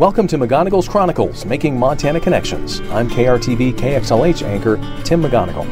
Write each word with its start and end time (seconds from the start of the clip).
Welcome 0.00 0.26
to 0.28 0.38
McGonigal's 0.38 0.88
Chronicles, 0.88 1.44
Making 1.44 1.78
Montana 1.78 2.20
Connections. 2.20 2.80
I'm 2.90 3.06
KRTV 3.06 3.74
KXLH 3.74 4.42
anchor 4.44 4.76
Tim 5.04 5.22
McGonigal. 5.22 5.66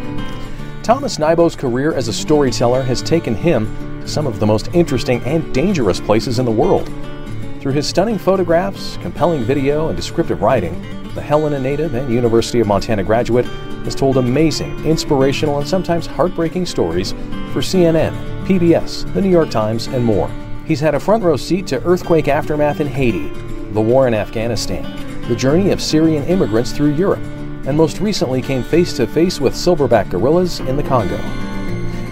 Thomas 0.83 1.17
Nybo's 1.17 1.57
career 1.57 1.95
as 1.95 2.09
a 2.09 2.13
storyteller 2.13 2.83
has 2.83 3.01
taken 3.01 3.35
him 3.35 3.65
to 4.03 4.07
some 4.07 4.27
of 4.27 4.39
the 4.39 4.45
most 4.45 4.69
interesting 4.75 5.23
and 5.23 5.55
dangerous 5.55 5.99
places 5.99 6.39
in 6.39 6.45
the 6.45 6.51
world. 6.51 6.91
Through 7.63 7.73
his 7.73 7.89
stunning 7.89 8.19
photographs, 8.19 8.99
compelling 8.99 9.45
video, 9.45 9.89
and 9.89 9.97
descriptive 9.97 10.43
writing, 10.43 10.79
the 11.15 11.23
Helena 11.23 11.59
native 11.59 11.95
and 11.95 12.13
University 12.13 12.61
of 12.61 12.67
Montana 12.67 13.05
graduate 13.05 13.47
has 13.87 13.95
told 13.95 14.19
amazing, 14.19 14.85
inspirational, 14.85 15.59
and 15.59 15.67
sometimes 15.67 16.07
heartbreaking 16.07 16.67
stories 16.67 17.13
for 17.55 17.63
CNN, 17.63 18.13
PBS, 18.45 19.11
the 19.15 19.23
New 19.23 19.31
York 19.31 19.49
Times, 19.49 19.87
and 19.87 20.05
more. 20.05 20.31
He's 20.67 20.81
had 20.81 20.95
a 20.95 21.01
front 21.01 21.25
row 21.25 21.39
seat 21.39 21.67
to 21.69 21.83
earthquake 21.85 22.29
aftermath 22.29 22.81
in 22.81 22.89
Haiti, 22.89 23.33
the 23.79 23.83
war 23.83 24.09
in 24.09 24.15
Afghanistan, 24.15 24.83
the 25.29 25.37
journey 25.37 25.71
of 25.71 25.81
Syrian 25.81 26.25
immigrants 26.25 26.73
through 26.73 26.95
Europe, 26.95 27.23
and 27.65 27.77
most 27.77 28.01
recently 28.01 28.43
came 28.43 28.65
face 28.65 28.93
to 28.97 29.07
face 29.07 29.41
with 29.41 29.55
silverback 29.55 30.11
gorillas 30.11 30.59
in 30.59 30.77
the 30.77 30.83
Congo. 30.83 31.17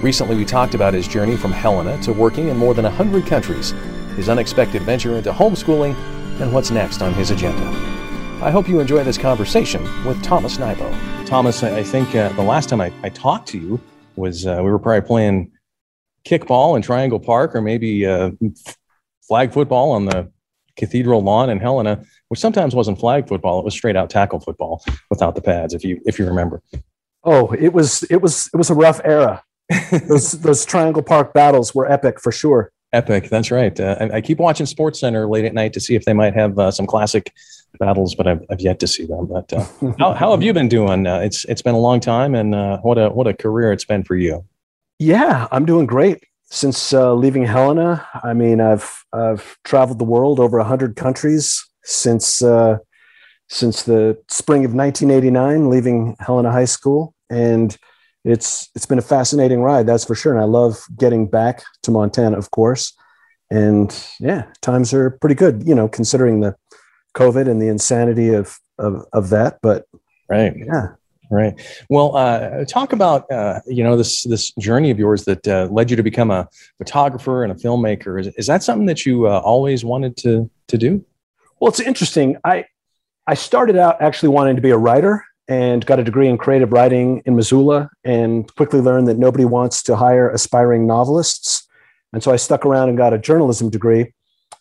Recently, 0.01 0.37
we 0.37 0.45
talked 0.45 0.77
about 0.77 0.95
his 0.95 1.09
journey 1.09 1.37
from 1.37 1.51
Helena 1.51 2.01
to 2.02 2.12
working 2.12 2.51
in 2.51 2.56
more 2.56 2.73
than 2.73 2.84
100 2.84 3.27
countries, 3.27 3.73
his 4.15 4.29
unexpected 4.29 4.83
venture 4.83 5.16
into 5.16 5.33
homeschooling, 5.33 5.97
and 6.41 6.52
what's 6.52 6.70
next 6.70 7.02
on 7.02 7.12
his 7.12 7.33
agenda. 7.33 7.67
I 8.45 8.53
hope 8.53 8.69
you 8.69 8.78
enjoy 8.78 9.03
this 9.03 9.19
conversation 9.19 9.83
with 10.05 10.23
Thomas 10.23 10.59
Nybo. 10.59 11.27
Thomas, 11.27 11.64
I 11.64 11.83
think 11.83 12.14
uh, 12.14 12.28
the 12.34 12.45
last 12.45 12.69
time 12.69 12.80
I, 12.80 12.92
I, 13.03 13.09
talked 13.09 13.48
to 13.48 13.59
you 13.59 13.80
was 14.14 14.47
uh, 14.47 14.61
we 14.62 14.70
were 14.70 14.78
probably 14.78 15.05
playing 15.05 15.50
kickball 16.25 16.77
in 16.77 16.83
Triangle 16.83 17.19
Park 17.19 17.56
or 17.56 17.61
maybe 17.61 18.06
uh, 18.06 18.31
flag 19.27 19.53
football 19.53 19.91
on 19.91 20.05
the 20.05 20.31
Cathedral 20.77 21.22
Lawn 21.22 21.50
in 21.50 21.58
Helena, 21.58 22.02
which 22.28 22.41
sometimes 22.41 22.74
wasn't 22.74 22.98
flag 22.98 23.28
football; 23.28 23.58
it 23.58 23.64
was 23.64 23.74
straight 23.74 23.96
out 23.96 24.10
tackle 24.10 24.41
football 24.41 24.84
without 25.10 25.34
the 25.34 25.42
pads. 25.42 25.74
If 25.74 25.84
you 25.84 26.00
if 26.06 26.19
you 26.19 26.27
remember. 26.27 26.62
Oh, 27.24 27.52
it 27.52 27.72
was 27.72 28.05
it 28.05 28.22
was 28.22 28.48
it 28.52 28.56
was 28.56 28.70
a 28.70 28.74
rough 28.74 29.00
era. 29.04 29.42
those 30.08 30.32
those 30.32 30.64
Triangle 30.64 31.02
Park 31.02 31.34
battles 31.34 31.74
were 31.74 31.91
epic 31.91 32.20
for 32.20 32.30
sure. 32.30 32.70
Epic, 32.92 33.28
that's 33.28 33.50
right. 33.50 33.78
Uh, 33.78 33.97
I, 34.00 34.16
I, 34.16 34.20
keep 34.20 34.38
watching 34.38 34.64
Sports 34.64 35.00
Center 35.00 35.28
late 35.28 35.44
at 35.44 35.52
night 35.52 35.72
to 35.72 35.80
see 35.80 35.97
if 35.97 36.04
they 36.04 36.12
might 36.12 36.34
have 36.34 36.56
uh, 36.56 36.70
some 36.70 36.86
classic 36.86 37.32
battles, 37.80 38.14
but 38.14 38.28
I've, 38.28 38.42
I've 38.48 38.60
yet 38.60 38.78
to 38.78 38.86
see 38.86 39.06
them. 39.06 39.27
But 39.27 39.52
uh, 39.52 39.66
how, 39.98 40.12
how 40.12 40.30
have 40.30 40.42
you 40.42 40.52
been 40.52 40.69
doing? 40.69 41.06
Uh, 41.06 41.19
it's 41.19 41.44
it's 41.47 41.62
been 41.62 41.74
a 41.74 41.80
long 41.80 41.98
time, 41.98 42.34
and 42.34 42.54
uh, 42.54 42.78
what 42.78 42.97
a 42.97 43.10
what 43.10 43.27
a 43.27 43.34
career 43.34 43.72
it's 43.72 43.84
been 43.84 44.04
for 44.04 44.14
you. 44.14 44.44
Yeah, 44.98 45.48
I'm 45.50 45.66
doing 45.66 45.86
great 45.86 46.24
since 46.50 46.92
uh, 46.92 47.14
leaving 47.14 47.44
Helena, 47.44 48.06
I 48.22 48.33
mean, 48.33 48.61
I've 48.61 49.05
I've 49.12 49.56
traveled 49.64 49.98
the 49.98 50.05
world 50.05 50.41
over 50.41 50.62
hundred 50.62 50.97
countries 50.97 51.64
since 51.84 52.42
uh, 52.42 52.78
since 53.48 53.83
the 53.83 54.19
spring 54.28 54.64
of 54.64 54.75
1989, 54.75 55.70
leaving 55.70 56.16
Helena 56.20 56.50
High 56.50 56.64
School, 56.64 57.14
and 57.30 57.77
it's 58.25 58.69
it's 58.75 58.86
been 58.86 58.98
a 58.98 59.03
fascinating 59.03 59.61
ride, 59.61 59.86
that's 59.86 60.05
for 60.05 60.14
sure. 60.14 60.33
And 60.33 60.41
I 60.41 60.47
love 60.47 60.84
getting 60.98 61.28
back 61.28 61.62
to 61.83 61.91
Montana, 61.91 62.36
of 62.36 62.50
course. 62.50 62.92
And 63.50 63.97
yeah, 64.19 64.47
times 64.62 64.92
are 64.92 65.10
pretty 65.10 65.36
good, 65.36 65.62
you 65.66 65.75
know, 65.75 65.88
considering 65.88 66.41
the 66.41 66.56
COVID 67.16 67.48
and 67.48 67.62
the 67.62 67.69
insanity 67.69 68.34
of 68.34 68.58
of, 68.78 69.05
of 69.12 69.31
that. 69.31 69.58
But 69.62 69.86
right, 70.28 70.55
yeah, 70.56 70.94
Right. 71.30 71.55
Well, 71.91 72.16
uh, 72.16 72.64
talk 72.66 72.92
about 72.92 73.30
uh, 73.30 73.60
you 73.66 73.82
know 73.82 73.96
this 73.96 74.22
this 74.24 74.52
journey 74.60 74.91
of 74.91 74.98
yours 74.98 75.24
that 75.24 75.46
uh, 75.48 75.69
led 75.70 75.91
you 75.91 75.96
to 75.96 76.02
become 76.02 76.30
a 76.30 76.48
photographer 76.78 77.42
and 77.42 77.52
a 77.52 77.56
filmmaker. 77.56 78.20
Is, 78.20 78.28
is 78.36 78.46
that 78.46 78.62
something 78.62 78.86
that 78.86 79.05
you 79.05 79.26
uh, 79.26 79.41
always 79.41 79.84
wanted 79.84 80.16
to 80.19 80.48
to 80.69 80.78
do? 80.78 81.04
Well, 81.59 81.69
it's 81.69 81.81
interesting. 81.81 82.36
I 82.44 82.66
I 83.26 83.34
started 83.34 83.76
out 83.76 84.00
actually 84.00 84.28
wanting 84.28 84.54
to 84.56 84.62
be 84.62 84.70
a 84.70 84.78
writer 84.78 85.25
and 85.48 85.84
got 85.84 85.98
a 85.98 86.04
degree 86.04 86.28
in 86.28 86.38
creative 86.38 86.72
writing 86.72 87.22
in 87.26 87.34
Missoula, 87.34 87.91
and 88.04 88.53
quickly 88.54 88.81
learned 88.81 89.09
that 89.09 89.19
nobody 89.19 89.44
wants 89.44 89.82
to 89.84 89.97
hire 89.97 90.31
aspiring 90.31 90.86
novelists. 90.86 91.66
And 92.12 92.22
so 92.22 92.32
I 92.32 92.36
stuck 92.36 92.65
around 92.65 92.88
and 92.88 92.98
got 92.98 93.12
a 93.12 93.19
journalism 93.19 93.69
degree, 93.69 94.12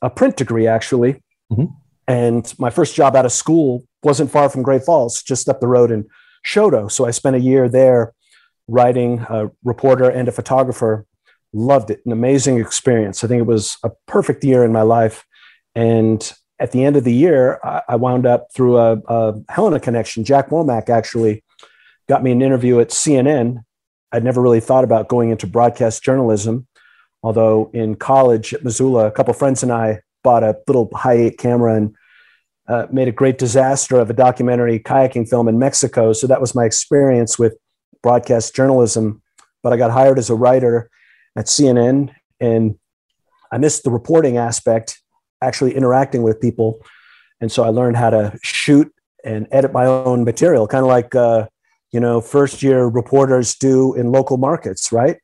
a 0.01 0.09
print 0.09 0.35
degree 0.35 0.67
actually. 0.67 1.21
Mm-hmm. 1.51 1.65
And 2.07 2.53
my 2.59 2.69
first 2.69 2.95
job 2.95 3.15
out 3.15 3.25
of 3.25 3.31
school 3.31 3.83
wasn't 4.03 4.31
far 4.31 4.49
from 4.49 4.61
Great 4.61 4.83
Falls, 4.83 5.23
just 5.23 5.49
up 5.49 5.59
the 5.59 5.67
road 5.67 5.91
in 5.91 6.07
Choteau. 6.45 6.88
So 6.88 7.06
I 7.06 7.11
spent 7.11 7.35
a 7.35 7.39
year 7.39 7.67
there 7.67 8.13
writing, 8.67 9.25
a 9.29 9.51
reporter 9.63 10.09
and 10.09 10.28
a 10.28 10.31
photographer. 10.31 11.06
Loved 11.53 11.89
it, 11.89 12.01
an 12.06 12.11
amazing 12.11 12.59
experience. 12.59 13.23
I 13.23 13.28
think 13.28 13.39
it 13.39 13.47
was 13.47 13.78
a 13.83 13.91
perfect 14.07 14.44
year 14.44 14.63
in 14.63 14.72
my 14.72 14.81
life. 14.81 15.25
And 15.73 16.34
at 16.59 16.72
the 16.72 16.84
end 16.84 16.95
of 16.97 17.03
the 17.03 17.13
year, 17.13 17.59
I, 17.63 17.95
wound 17.95 18.25
up 18.25 18.47
through 18.53 18.78
a, 18.78 18.97
a 19.07 19.35
Helena 19.50 19.79
connection. 19.79 20.23
Jack 20.23 20.50
Womack 20.50 20.89
actually 20.89 21.44
got 22.07 22.23
me 22.23 22.31
an 22.31 22.41
interview 22.41 22.79
at 22.79 22.89
CNN. 22.89 23.63
I'd 24.11 24.23
never 24.23 24.41
really 24.41 24.59
thought 24.59 24.84
about 24.84 25.07
going 25.07 25.31
into 25.31 25.47
broadcast 25.47 26.03
journalism, 26.03 26.67
although 27.23 27.69
in 27.73 27.95
college 27.95 28.53
at 28.53 28.63
Missoula, 28.63 29.07
a 29.07 29.11
couple 29.11 29.34
friends 29.34 29.63
and 29.63 29.72
I 29.72 30.01
bought 30.23 30.44
a 30.44 30.57
little 30.67 30.89
high 30.94 31.13
eight 31.13 31.38
camera 31.38 31.75
and 31.75 31.95
uh, 32.67 32.87
made 32.91 33.07
a 33.07 33.11
great 33.11 33.37
disaster 33.37 33.99
of 33.99 34.09
a 34.09 34.13
documentary 34.13 34.79
kayaking 34.79 35.29
film 35.29 35.47
in 35.47 35.59
Mexico. 35.59 36.13
So 36.13 36.27
that 36.27 36.41
was 36.41 36.55
my 36.55 36.65
experience 36.65 37.37
with 37.37 37.55
broadcast 38.01 38.55
journalism. 38.55 39.21
But 39.61 39.73
I 39.73 39.77
got 39.77 39.91
hired 39.91 40.19
as 40.19 40.29
a 40.29 40.35
writer 40.35 40.89
at 41.35 41.45
CNN, 41.45 42.13
and 42.39 42.77
I 43.51 43.57
missed 43.57 43.83
the 43.83 43.91
reporting 43.91 44.37
aspect, 44.37 45.01
actually 45.41 45.75
interacting 45.75 46.23
with 46.23 46.39
people. 46.39 46.79
And 47.41 47.51
so 47.51 47.63
I 47.63 47.69
learned 47.69 47.97
how 47.97 48.09
to 48.11 48.37
shoot 48.43 48.91
and 49.23 49.47
edit 49.51 49.73
my 49.73 49.85
own 49.85 50.23
material, 50.23 50.67
kind 50.67 50.83
of 50.83 50.87
like 50.87 51.15
uh, 51.15 51.47
you 51.91 51.99
know 51.99 52.21
first 52.21 52.61
year 52.63 52.85
reporters 52.85 53.55
do 53.55 53.93
in 53.95 54.11
local 54.11 54.37
markets, 54.37 54.91
right? 54.91 55.17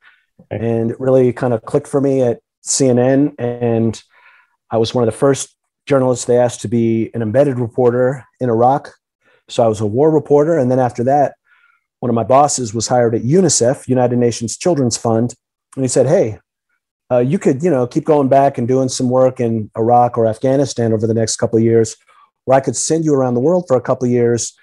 And 0.49 0.91
it 0.91 0.99
really 0.99 1.31
kind 1.33 1.53
of 1.53 1.61
clicked 1.63 1.87
for 1.87 2.01
me 2.01 2.21
at 2.21 2.39
CNN, 2.63 3.35
and 3.37 4.01
I 4.71 4.77
was 4.77 4.93
one 4.93 5.03
of 5.03 5.07
the 5.07 5.17
first 5.17 5.55
journalists 5.87 6.25
they 6.25 6.37
asked 6.37 6.61
to 6.61 6.67
be 6.67 7.09
an 7.13 7.21
embedded 7.21 7.59
reporter 7.59 8.25
in 8.39 8.49
Iraq. 8.49 8.91
So 9.49 9.63
I 9.63 9.67
was 9.67 9.81
a 9.81 9.85
war 9.85 10.11
reporter. 10.11 10.57
And 10.57 10.71
then 10.71 10.79
after 10.79 11.03
that, 11.05 11.35
one 11.99 12.09
of 12.09 12.15
my 12.15 12.23
bosses 12.23 12.73
was 12.73 12.87
hired 12.87 13.15
at 13.15 13.23
UNICEF, 13.23 13.87
United 13.87 14.17
Nations 14.17 14.57
Children's 14.57 14.97
Fund. 14.97 15.35
And 15.75 15.83
he 15.83 15.89
said, 15.89 16.07
Hey, 16.07 16.39
uh, 17.11 17.19
you 17.19 17.37
could, 17.37 17.61
you 17.61 17.69
know, 17.69 17.85
keep 17.85 18.05
going 18.05 18.29
back 18.29 18.57
and 18.57 18.67
doing 18.67 18.89
some 18.89 19.09
work 19.09 19.39
in 19.39 19.69
Iraq 19.77 20.17
or 20.17 20.25
Afghanistan 20.25 20.93
over 20.93 21.05
the 21.05 21.13
next 21.13 21.35
couple 21.35 21.57
of 21.57 21.63
years, 21.63 21.97
or 22.45 22.53
I 22.53 22.61
could 22.61 22.75
send 22.75 23.03
you 23.03 23.13
around 23.13 23.33
the 23.33 23.41
world 23.41 23.65
for 23.67 23.75
a 23.75 23.81
couple 23.81 24.05
of 24.05 24.11
years 24.11 24.53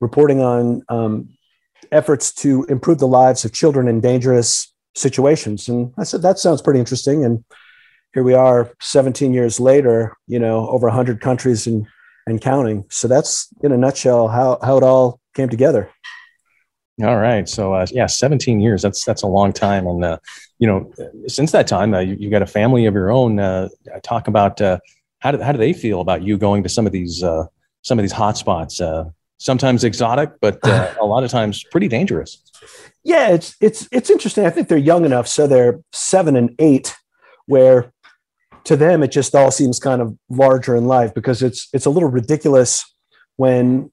reporting 0.00 0.42
on 0.42 0.82
um, 0.90 1.30
efforts 1.90 2.32
to 2.34 2.64
improve 2.64 2.98
the 2.98 3.06
lives 3.06 3.44
of 3.44 3.52
children 3.52 3.88
in 3.88 4.00
dangerous 4.00 4.72
situations. 4.94 5.68
And 5.68 5.92
I 5.98 6.04
said, 6.04 6.22
that 6.22 6.38
sounds 6.38 6.60
pretty 6.60 6.80
interesting. 6.80 7.24
And 7.24 7.44
here 8.16 8.22
we 8.22 8.32
are 8.32 8.72
17 8.80 9.34
years 9.34 9.60
later, 9.60 10.16
you 10.26 10.38
know, 10.38 10.66
over 10.70 10.86
100 10.86 11.20
countries 11.20 11.66
and, 11.66 11.86
and 12.26 12.40
counting. 12.40 12.86
So 12.88 13.08
that's 13.08 13.48
in 13.62 13.72
a 13.72 13.76
nutshell 13.76 14.28
how, 14.28 14.58
how 14.62 14.78
it 14.78 14.82
all 14.82 15.20
came 15.34 15.50
together. 15.50 15.90
All 17.04 17.18
right. 17.18 17.46
So 17.46 17.74
uh, 17.74 17.84
yeah, 17.90 18.06
17 18.06 18.58
years. 18.58 18.80
That's 18.80 19.04
that's 19.04 19.20
a 19.20 19.26
long 19.26 19.52
time. 19.52 19.86
And 19.86 20.02
uh, 20.02 20.18
you 20.58 20.66
know, 20.66 20.90
since 21.26 21.52
that 21.52 21.66
time, 21.66 21.92
uh, 21.92 21.98
you, 21.98 22.16
have 22.22 22.30
got 22.30 22.40
a 22.40 22.46
family 22.46 22.86
of 22.86 22.94
your 22.94 23.10
own. 23.10 23.38
Uh, 23.38 23.68
talk 24.02 24.28
about 24.28 24.62
uh, 24.62 24.78
how 25.18 25.32
do 25.32 25.38
how 25.42 25.52
do 25.52 25.58
they 25.58 25.74
feel 25.74 26.00
about 26.00 26.22
you 26.22 26.38
going 26.38 26.62
to 26.62 26.70
some 26.70 26.86
of 26.86 26.92
these 26.92 27.22
uh, 27.22 27.44
some 27.82 27.98
of 27.98 28.02
these 28.02 28.12
hot 28.12 28.38
spots? 28.38 28.80
sometimes 29.38 29.84
exotic, 29.84 30.30
but 30.40 30.58
a 30.98 31.04
lot 31.04 31.22
of 31.22 31.30
times 31.30 31.62
pretty 31.70 31.88
dangerous. 31.88 32.42
Yeah, 33.04 33.28
it's 33.28 33.54
it's 33.60 33.86
it's 33.92 34.08
interesting. 34.08 34.46
I 34.46 34.50
think 34.50 34.68
they're 34.68 34.78
young 34.78 35.04
enough, 35.04 35.28
so 35.28 35.46
they're 35.46 35.80
seven 35.92 36.34
and 36.34 36.54
eight, 36.58 36.96
where 37.44 37.92
to 38.66 38.76
them 38.76 39.02
it 39.02 39.12
just 39.12 39.34
all 39.34 39.50
seems 39.50 39.78
kind 39.78 40.02
of 40.02 40.16
larger 40.28 40.76
in 40.76 40.86
life 40.86 41.14
because 41.14 41.42
it's 41.42 41.68
it's 41.72 41.86
a 41.86 41.90
little 41.90 42.08
ridiculous 42.08 42.84
when 43.36 43.90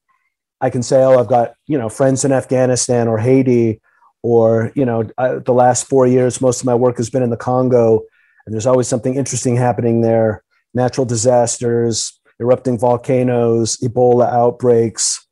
I 0.60 0.70
can 0.70 0.81
say, 0.81 1.04
oh, 1.04 1.20
I've 1.20 1.28
got 1.28 1.56
you 1.68 1.78
know 1.78 1.90
friends 1.90 2.24
in 2.24 2.31
Afghanistan 2.31 3.08
or 3.08 3.18
Haiti, 3.18 3.81
or 4.22 4.72
you 4.75 4.86
know 4.86 5.10
I, 5.18 5.36
the 5.36 5.54
last 5.54 5.88
four 5.88 6.08
years 6.08 6.42
most 6.42 6.62
of 6.62 6.66
my 6.66 6.75
work 6.75 6.98
has 6.98 7.10
been 7.10 7.22
in 7.22 7.30
the 7.30 7.38
Congo, 7.38 8.02
and 8.46 8.54
there's 8.54 8.66
always 8.66 8.88
something 8.88 9.16
interesting 9.16 9.56
happening 9.56 10.02
there: 10.02 10.44
natural 10.74 11.06
disasters, 11.06 12.20
erupting 12.40 12.80
volcanoes, 12.80 13.78
Ebola 13.78 14.31
outbreaks. 14.31 15.28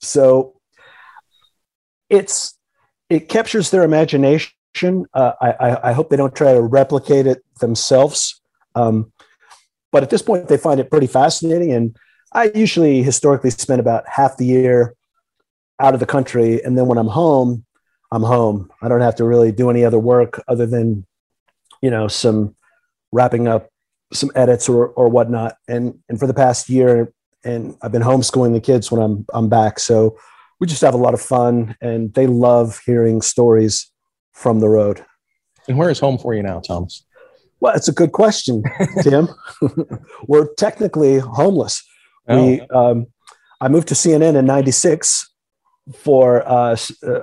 So 0.00 0.54
it's 2.08 2.56
it 3.10 3.28
captures 3.28 3.70
their 3.70 3.82
imagination. 3.82 4.52
Uh, 5.12 5.32
I, 5.40 5.90
I 5.90 5.92
hope 5.92 6.10
they 6.10 6.16
don't 6.16 6.34
try 6.34 6.52
to 6.52 6.60
replicate 6.60 7.26
it 7.26 7.42
themselves 7.60 8.40
um, 8.76 9.12
but 9.90 10.02
at 10.02 10.10
this 10.10 10.22
point, 10.22 10.48
they 10.48 10.58
find 10.58 10.78
it 10.78 10.90
pretty 10.90 11.06
fascinating. 11.08 11.72
And 11.72 11.96
I 12.32 12.52
usually 12.54 13.02
historically 13.02 13.50
spend 13.50 13.80
about 13.80 14.08
half 14.08 14.36
the 14.36 14.46
year 14.46 14.94
out 15.80 15.94
of 15.94 16.00
the 16.00 16.06
country. 16.06 16.62
And 16.62 16.78
then 16.78 16.86
when 16.86 16.98
I'm 16.98 17.08
home, 17.08 17.64
I'm 18.12 18.22
home. 18.22 18.70
I 18.82 18.88
don't 18.88 19.00
have 19.00 19.16
to 19.16 19.24
really 19.24 19.50
do 19.50 19.70
any 19.70 19.84
other 19.84 19.98
work 19.98 20.42
other 20.46 20.66
than, 20.66 21.04
you 21.82 21.90
know, 21.90 22.06
some 22.06 22.54
wrapping 23.10 23.48
up 23.48 23.70
some 24.12 24.30
edits 24.36 24.68
or, 24.68 24.88
or 24.88 25.08
whatnot. 25.08 25.56
And, 25.66 25.98
and 26.08 26.18
for 26.18 26.28
the 26.28 26.34
past 26.34 26.68
year 26.68 27.12
and 27.46 27.76
I've 27.80 27.92
been 27.92 28.02
homeschooling 28.02 28.52
the 28.52 28.60
kids 28.60 28.90
when 28.90 29.00
I'm 29.00 29.24
I'm 29.32 29.48
back. 29.48 29.78
So 29.78 30.18
we 30.58 30.66
just 30.66 30.82
have 30.82 30.94
a 30.94 30.98
lot 30.98 31.14
of 31.14 31.20
fun, 31.20 31.76
and 31.80 32.12
they 32.14 32.26
love 32.26 32.80
hearing 32.84 33.22
stories 33.22 33.90
from 34.32 34.60
the 34.60 34.68
road. 34.68 35.04
And 35.68 35.78
where 35.78 35.90
is 35.90 35.98
home 35.98 36.18
for 36.18 36.34
you 36.34 36.42
now, 36.42 36.60
Thomas? 36.60 37.04
Well, 37.66 37.74
it's 37.74 37.88
a 37.88 37.92
good 37.92 38.12
question, 38.12 38.62
Tim. 39.02 39.28
We're 40.28 40.54
technically 40.54 41.18
homeless. 41.18 41.82
Oh. 42.28 42.46
We, 42.46 42.60
um, 42.72 43.08
I 43.60 43.66
moved 43.66 43.88
to 43.88 43.94
CNN 43.94 44.36
in 44.36 44.46
'96 44.46 45.28
for 45.92 46.48
uh, 46.48 46.76
uh, 47.04 47.22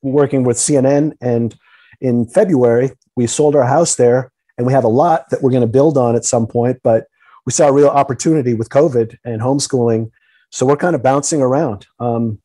working 0.00 0.44
with 0.44 0.58
CNN, 0.58 1.14
and 1.20 1.56
in 2.00 2.24
February 2.28 2.92
we 3.16 3.26
sold 3.26 3.56
our 3.56 3.64
house 3.64 3.96
there, 3.96 4.30
and 4.56 4.64
we 4.64 4.72
have 4.72 4.84
a 4.84 4.88
lot 4.88 5.28
that 5.30 5.42
we're 5.42 5.50
going 5.50 5.60
to 5.60 5.66
build 5.66 5.98
on 5.98 6.14
at 6.14 6.24
some 6.24 6.46
point. 6.46 6.78
But 6.84 7.08
we 7.44 7.50
saw 7.50 7.66
a 7.66 7.72
real 7.72 7.88
opportunity 7.88 8.54
with 8.54 8.68
COVID 8.68 9.16
and 9.24 9.42
homeschooling, 9.42 10.08
so 10.52 10.66
we're 10.66 10.76
kind 10.76 10.94
of 10.94 11.02
bouncing 11.02 11.42
around. 11.42 11.88
Um, 11.98 12.40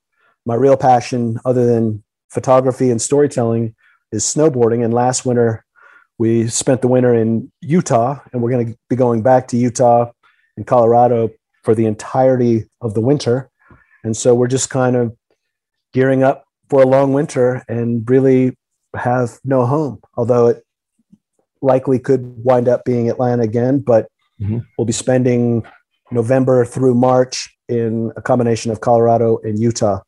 my 0.47 0.55
real 0.55 0.77
passion, 0.77 1.39
other 1.45 1.67
than 1.67 2.03
photography 2.29 2.89
and 2.89 2.99
storytelling, 2.99 3.75
is 4.11 4.23
snowboarding. 4.23 4.83
And 4.83 4.95
last 4.95 5.27
winter, 5.27 5.63
we 6.19 6.47
spent 6.49 6.81
the 6.81 6.87
winter 6.87 7.15
in 7.15 7.51
Utah, 7.61 8.19
and 8.31 8.41
we're 8.41 8.51
going 8.51 8.67
to 8.67 8.77
be 8.89 8.95
going 8.95 9.23
back 9.23 9.47
to 9.47 9.57
Utah 9.57 10.11
and 10.57 10.67
Colorado 10.67 11.31
for 11.63 11.73
the 11.73 11.85
entirety 11.85 12.69
of 12.81 12.93
the 12.93 13.01
winter. 13.01 13.49
And 14.03 14.15
so 14.15 14.35
we're 14.35 14.47
just 14.47 14.69
kind 14.69 14.97
of 14.97 15.15
gearing 15.93 16.21
up 16.21 16.43
for 16.69 16.83
a 16.83 16.85
long 16.85 17.13
winter 17.13 17.63
and 17.69 18.07
really 18.09 18.55
have 18.95 19.39
no 19.45 19.65
home, 19.65 20.01
although 20.17 20.47
it 20.47 20.63
likely 21.61 21.99
could 21.99 22.43
wind 22.43 22.67
up 22.67 22.83
being 22.83 23.09
Atlanta 23.09 23.43
again. 23.43 23.79
But 23.79 24.09
mm-hmm. 24.41 24.59
we'll 24.77 24.85
be 24.85 24.93
spending 24.93 25.65
November 26.11 26.65
through 26.65 26.95
March 26.95 27.49
in 27.69 28.11
a 28.17 28.21
combination 28.21 28.71
of 28.71 28.81
Colorado 28.81 29.39
and 29.43 29.57
Utah. 29.57 30.01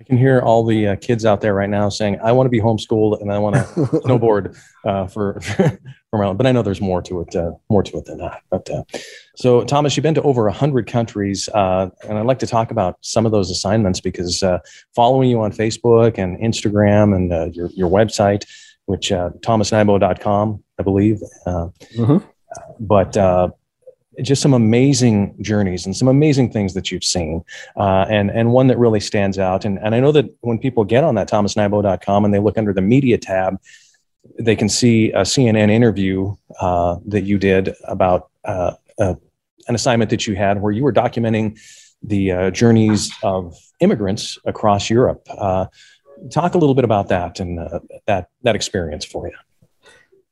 I 0.00 0.02
can 0.02 0.16
hear 0.16 0.40
all 0.40 0.64
the 0.64 0.88
uh, 0.88 0.96
kids 0.96 1.26
out 1.26 1.42
there 1.42 1.52
right 1.52 1.68
now 1.68 1.90
saying, 1.90 2.18
"I 2.22 2.32
want 2.32 2.46
to 2.46 2.50
be 2.50 2.60
homeschooled 2.60 3.20
and 3.20 3.30
I 3.30 3.38
want 3.38 3.56
to 3.56 3.62
snowboard 4.00 4.58
uh, 4.84 5.06
for, 5.06 5.38
for 5.42 5.78
around." 6.14 6.38
But 6.38 6.46
I 6.46 6.52
know 6.52 6.62
there's 6.62 6.80
more 6.80 7.02
to 7.02 7.20
it, 7.20 7.36
uh, 7.36 7.52
more 7.68 7.82
to 7.82 7.98
it 7.98 8.06
than 8.06 8.16
that. 8.18 8.40
But 8.50 8.70
uh, 8.70 8.84
so, 9.36 9.62
Thomas, 9.62 9.96
you've 9.96 10.02
been 10.02 10.14
to 10.14 10.22
over 10.22 10.48
hundred 10.48 10.86
countries, 10.86 11.50
uh, 11.52 11.90
and 12.08 12.16
I'd 12.16 12.24
like 12.24 12.38
to 12.38 12.46
talk 12.46 12.70
about 12.70 12.96
some 13.02 13.26
of 13.26 13.32
those 13.32 13.50
assignments 13.50 14.00
because 14.00 14.42
uh, 14.42 14.60
following 14.94 15.28
you 15.28 15.42
on 15.42 15.52
Facebook 15.52 16.16
and 16.16 16.38
Instagram 16.38 17.14
and 17.14 17.54
your 17.54 17.68
your 17.74 17.90
website, 17.90 18.46
which 18.86 19.12
uh, 19.12 19.30
thomasnybo.com, 19.40 20.64
I 20.78 20.82
believe. 20.82 21.20
Mm-hmm. 21.46 22.26
But 22.80 23.16
just 24.22 24.42
some 24.42 24.54
amazing 24.54 25.34
journeys 25.40 25.86
and 25.86 25.96
some 25.96 26.08
amazing 26.08 26.50
things 26.50 26.74
that 26.74 26.90
you've 26.90 27.04
seen, 27.04 27.44
uh, 27.76 28.06
and 28.08 28.30
and 28.30 28.52
one 28.52 28.66
that 28.68 28.78
really 28.78 29.00
stands 29.00 29.38
out. 29.38 29.64
And 29.64 29.78
and 29.78 29.94
I 29.94 30.00
know 30.00 30.12
that 30.12 30.26
when 30.40 30.58
people 30.58 30.84
get 30.84 31.04
on 31.04 31.14
that 31.16 31.28
thomasnybo.com 31.28 32.24
and 32.24 32.34
they 32.34 32.38
look 32.38 32.58
under 32.58 32.72
the 32.72 32.82
media 32.82 33.18
tab, 33.18 33.58
they 34.38 34.56
can 34.56 34.68
see 34.68 35.10
a 35.12 35.22
CNN 35.22 35.70
interview 35.70 36.36
uh, 36.60 36.96
that 37.06 37.22
you 37.22 37.38
did 37.38 37.74
about 37.84 38.30
uh, 38.44 38.74
uh, 38.98 39.14
an 39.68 39.74
assignment 39.74 40.10
that 40.10 40.26
you 40.26 40.34
had 40.34 40.60
where 40.60 40.72
you 40.72 40.82
were 40.82 40.92
documenting 40.92 41.58
the 42.02 42.32
uh, 42.32 42.50
journeys 42.50 43.12
of 43.22 43.54
immigrants 43.80 44.38
across 44.44 44.88
Europe. 44.88 45.26
Uh, 45.28 45.66
talk 46.30 46.54
a 46.54 46.58
little 46.58 46.74
bit 46.74 46.84
about 46.84 47.08
that 47.08 47.40
and 47.40 47.58
that 48.06 48.28
that 48.42 48.54
experience 48.54 49.04
for 49.04 49.26
you 49.26 49.34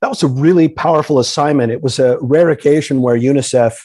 that 0.00 0.08
was 0.08 0.22
a 0.22 0.28
really 0.28 0.68
powerful 0.68 1.18
assignment. 1.18 1.72
It 1.72 1.82
was 1.82 1.98
a 1.98 2.18
rare 2.20 2.50
occasion 2.50 3.02
where 3.02 3.18
UNICEF 3.18 3.76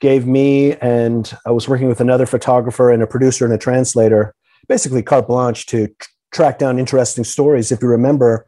gave 0.00 0.26
me 0.26 0.74
and 0.76 1.32
I 1.46 1.50
was 1.50 1.68
working 1.68 1.88
with 1.88 2.00
another 2.00 2.26
photographer 2.26 2.90
and 2.90 3.02
a 3.02 3.06
producer 3.06 3.44
and 3.44 3.54
a 3.54 3.58
translator, 3.58 4.34
basically 4.68 5.02
carte 5.02 5.28
blanche 5.28 5.66
to 5.66 5.88
tr- 5.88 6.08
track 6.32 6.58
down 6.58 6.78
interesting 6.78 7.24
stories. 7.24 7.70
If 7.70 7.82
you 7.82 7.88
remember, 7.88 8.46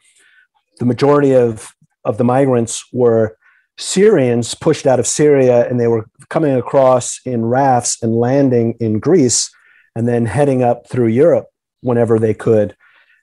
the 0.79 0.87
majority 0.87 1.35
of, 1.35 1.73
of 2.05 2.19
the 2.19 2.25
migrants 2.25 2.85
were 2.93 3.37
Syrians 3.77 4.55
pushed 4.55 4.87
out 4.87 4.99
of 4.99 5.07
Syria 5.07 5.69
and 5.69 5.79
they 5.79 5.87
were 5.87 6.07
coming 6.31 6.55
across 6.55 7.21
in 7.25 7.45
rafts 7.45 8.03
and 8.03 8.17
landing 8.17 8.75
in 8.81 8.99
Greece 8.99 9.51
and 9.95 10.09
then 10.09 10.27
heading 10.27 10.63
up 10.63 10.89
through 10.89 11.09
Europe 11.09 11.47
whenever 11.83 12.19
they 12.19 12.35
could. 12.35 12.77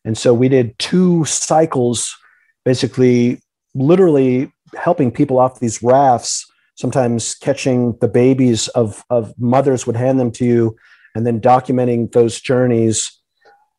And 0.05 0.17
so 0.17 0.33
we 0.33 0.49
did 0.49 0.77
two 0.77 1.25
cycles 1.25 2.15
basically 2.63 3.41
literally 3.73 4.51
helping 4.77 5.11
people 5.11 5.39
off 5.39 5.59
these 5.59 5.81
rafts, 5.83 6.45
sometimes 6.75 7.35
catching 7.35 7.97
the 8.01 8.07
babies 8.07 8.67
of, 8.69 9.03
of 9.09 9.33
mothers 9.37 9.85
would 9.85 9.95
hand 9.95 10.19
them 10.19 10.31
to 10.31 10.45
you, 10.45 10.75
and 11.15 11.25
then 11.25 11.41
documenting 11.41 12.11
those 12.11 12.39
journeys 12.39 13.19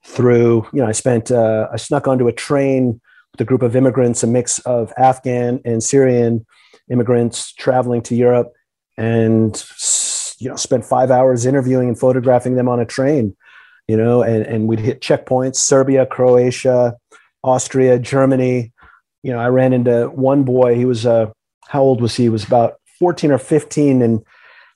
through, 0.04 0.66
you 0.72 0.80
know, 0.80 0.86
I 0.86 0.92
spent, 0.92 1.30
uh, 1.30 1.68
I 1.72 1.76
snuck 1.76 2.06
onto 2.08 2.28
a 2.28 2.32
train 2.32 3.00
with 3.32 3.40
a 3.40 3.44
group 3.44 3.62
of 3.62 3.76
immigrants, 3.76 4.22
a 4.22 4.26
mix 4.26 4.58
of 4.60 4.92
Afghan 4.98 5.60
and 5.64 5.82
Syrian 5.82 6.44
immigrants 6.90 7.52
traveling 7.52 8.02
to 8.02 8.14
Europe 8.14 8.52
and, 8.98 9.64
you 10.38 10.50
know, 10.50 10.56
spent 10.56 10.84
five 10.84 11.10
hours 11.10 11.46
interviewing 11.46 11.88
and 11.88 11.98
photographing 11.98 12.56
them 12.56 12.68
on 12.68 12.80
a 12.80 12.84
train, 12.84 13.34
you 13.88 13.96
know, 13.96 14.22
and, 14.22 14.44
and 14.44 14.68
we'd 14.68 14.80
hit 14.80 15.00
checkpoints, 15.00 15.56
Serbia, 15.56 16.04
Croatia, 16.04 16.96
Austria, 17.42 17.98
Germany, 17.98 18.71
you 19.22 19.32
know, 19.32 19.38
I 19.38 19.48
ran 19.48 19.72
into 19.72 20.06
one 20.08 20.42
boy. 20.44 20.74
He 20.74 20.84
was, 20.84 21.06
uh, 21.06 21.30
how 21.68 21.82
old 21.82 22.00
was 22.00 22.16
he? 22.16 22.24
He 22.24 22.28
was 22.28 22.44
about 22.44 22.74
14 22.98 23.30
or 23.30 23.38
15, 23.38 24.02
and 24.02 24.24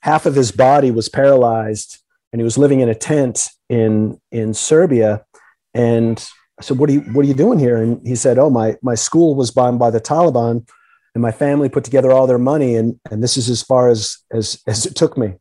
half 0.01 0.25
of 0.25 0.35
his 0.35 0.51
body 0.51 0.91
was 0.91 1.09
paralyzed. 1.09 2.01
And 2.31 2.41
he 2.41 2.43
was 2.43 2.57
living 2.57 2.81
in 2.81 2.89
a 2.89 2.95
tent 2.95 3.49
in 3.69 4.19
in 4.31 4.53
Serbia. 4.53 5.25
And 5.73 6.17
I 6.59 6.63
said, 6.63 6.77
"What 6.77 6.89
are 6.89 6.93
you 6.93 7.01
What 7.13 7.23
are 7.23 7.27
you 7.27 7.33
doing 7.33 7.57
here?" 7.57 7.77
And 7.77 8.05
he 8.05 8.15
said, 8.15 8.37
"Oh, 8.37 8.49
my 8.49 8.75
my 8.81 8.95
school 8.95 9.35
was 9.35 9.49
bombed 9.51 9.79
by 9.79 9.91
the 9.91 10.01
Taliban, 10.01 10.67
and 11.15 11.21
my 11.21 11.31
family 11.31 11.69
put 11.69 11.85
together 11.85 12.11
all 12.11 12.27
their 12.27 12.37
money, 12.37 12.75
and 12.75 12.99
and 13.09 13.23
this 13.23 13.37
is 13.37 13.49
as 13.49 13.63
far 13.63 13.89
as 13.89 14.17
as 14.31 14.61
as 14.67 14.85
it 14.85 14.95
took 14.95 15.17
me." 15.17 15.35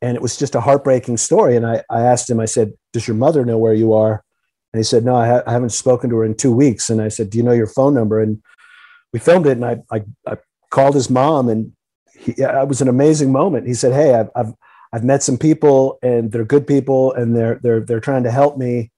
And 0.00 0.16
it 0.16 0.22
was 0.22 0.36
just 0.36 0.54
a 0.54 0.60
heartbreaking 0.60 1.16
story. 1.16 1.56
And 1.56 1.66
I 1.66 1.82
I 1.90 2.02
asked 2.02 2.30
him, 2.30 2.38
I 2.38 2.46
said, 2.46 2.72
"Does 2.92 3.08
your 3.08 3.16
mother 3.16 3.44
know 3.44 3.58
where 3.58 3.74
you 3.74 3.92
are?" 3.92 4.22
And 4.72 4.80
he 4.80 4.84
said, 4.84 5.04
No, 5.04 5.14
I, 5.14 5.26
ha- 5.26 5.42
I, 5.46 5.52
haven't 5.52 5.70
spoken 5.70 6.10
to 6.10 6.16
her 6.16 6.24
in 6.24 6.34
two 6.34 6.52
weeks. 6.52 6.90
And 6.90 7.00
I 7.00 7.08
said, 7.08 7.30
Do 7.30 7.38
you 7.38 7.44
know 7.44 7.52
your 7.52 7.66
phone 7.66 7.94
number? 7.94 8.20
And 8.20 8.42
we 9.12 9.18
filmed 9.18 9.46
it. 9.46 9.52
And 9.52 9.64
I, 9.64 9.78
I, 9.90 10.02
I 10.26 10.36
called 10.70 10.94
his 10.94 11.10
mom, 11.10 11.48
and 11.48 11.72
he, 12.14 12.32
it 12.32 12.68
was 12.68 12.80
an 12.80 12.88
amazing 12.88 13.32
moment. 13.32 13.66
He 13.66 13.74
said, 13.74 13.92
Hey, 13.92 14.14
I've, 14.14 14.30
I've, 14.34 14.54
I've 14.92 15.04
met 15.04 15.22
some 15.22 15.38
people, 15.38 15.98
and 16.02 16.32
they're 16.32 16.44
good 16.44 16.66
people, 16.66 17.12
and 17.12 17.36
they're, 17.36 17.58
they're, 17.62 17.80
they're 17.80 18.00
trying 18.00 18.24
to 18.24 18.30
help 18.30 18.56
me. 18.56 18.90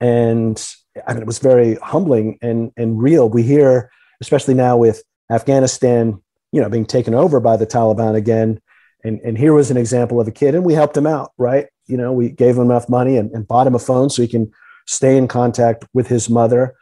And 0.00 0.62
I 1.06 1.12
mean, 1.12 1.22
it 1.22 1.26
was 1.26 1.38
very 1.38 1.76
humbling 1.76 2.38
and, 2.42 2.72
and 2.76 3.00
real. 3.00 3.28
We 3.28 3.42
hear, 3.42 3.90
especially 4.20 4.54
now 4.54 4.76
with 4.76 5.02
Afghanistan, 5.30 6.22
you 6.52 6.60
know, 6.60 6.68
being 6.68 6.86
taken 6.86 7.14
over 7.14 7.40
by 7.40 7.56
the 7.56 7.66
Taliban 7.66 8.14
again. 8.14 8.60
And, 9.04 9.20
and 9.20 9.36
here 9.36 9.52
was 9.52 9.70
an 9.70 9.76
example 9.76 10.20
of 10.20 10.28
a 10.28 10.32
kid, 10.32 10.54
and 10.54 10.64
we 10.64 10.74
helped 10.74 10.96
him 10.96 11.06
out, 11.06 11.32
right? 11.38 11.66
You 11.86 11.96
know, 11.96 12.12
we 12.12 12.30
gave 12.30 12.56
him 12.56 12.64
enough 12.64 12.88
money 12.88 13.16
and, 13.16 13.30
and 13.32 13.46
bought 13.46 13.66
him 13.66 13.74
a 13.74 13.78
phone 13.78 14.10
so 14.10 14.22
he 14.22 14.28
can 14.28 14.50
stay 14.86 15.16
in 15.16 15.28
contact 15.28 15.84
with 15.92 16.08
his 16.08 16.30
mother. 16.30 16.74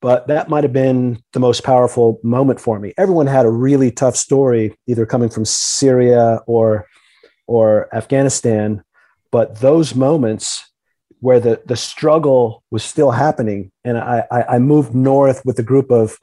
But 0.00 0.26
that 0.28 0.50
might 0.50 0.64
have 0.64 0.72
been 0.72 1.22
the 1.32 1.40
most 1.40 1.64
powerful 1.64 2.20
moment 2.22 2.60
for 2.60 2.78
me. 2.78 2.92
Everyone 2.98 3.26
had 3.26 3.46
a 3.46 3.50
really 3.50 3.90
tough 3.90 4.16
story, 4.16 4.76
either 4.86 5.06
coming 5.06 5.30
from 5.30 5.44
Syria 5.44 6.40
or 6.46 6.86
or 7.46 7.94
Afghanistan. 7.94 8.82
But 9.30 9.60
those 9.60 9.94
moments 9.94 10.70
where 11.20 11.40
the, 11.40 11.62
the 11.64 11.76
struggle 11.76 12.62
was 12.70 12.84
still 12.84 13.10
happening, 13.10 13.72
and 13.82 13.96
I, 13.96 14.24
I 14.30 14.58
moved 14.58 14.94
north 14.94 15.42
with 15.44 15.58
a 15.58 15.62
group 15.62 15.90
of, 15.90 16.18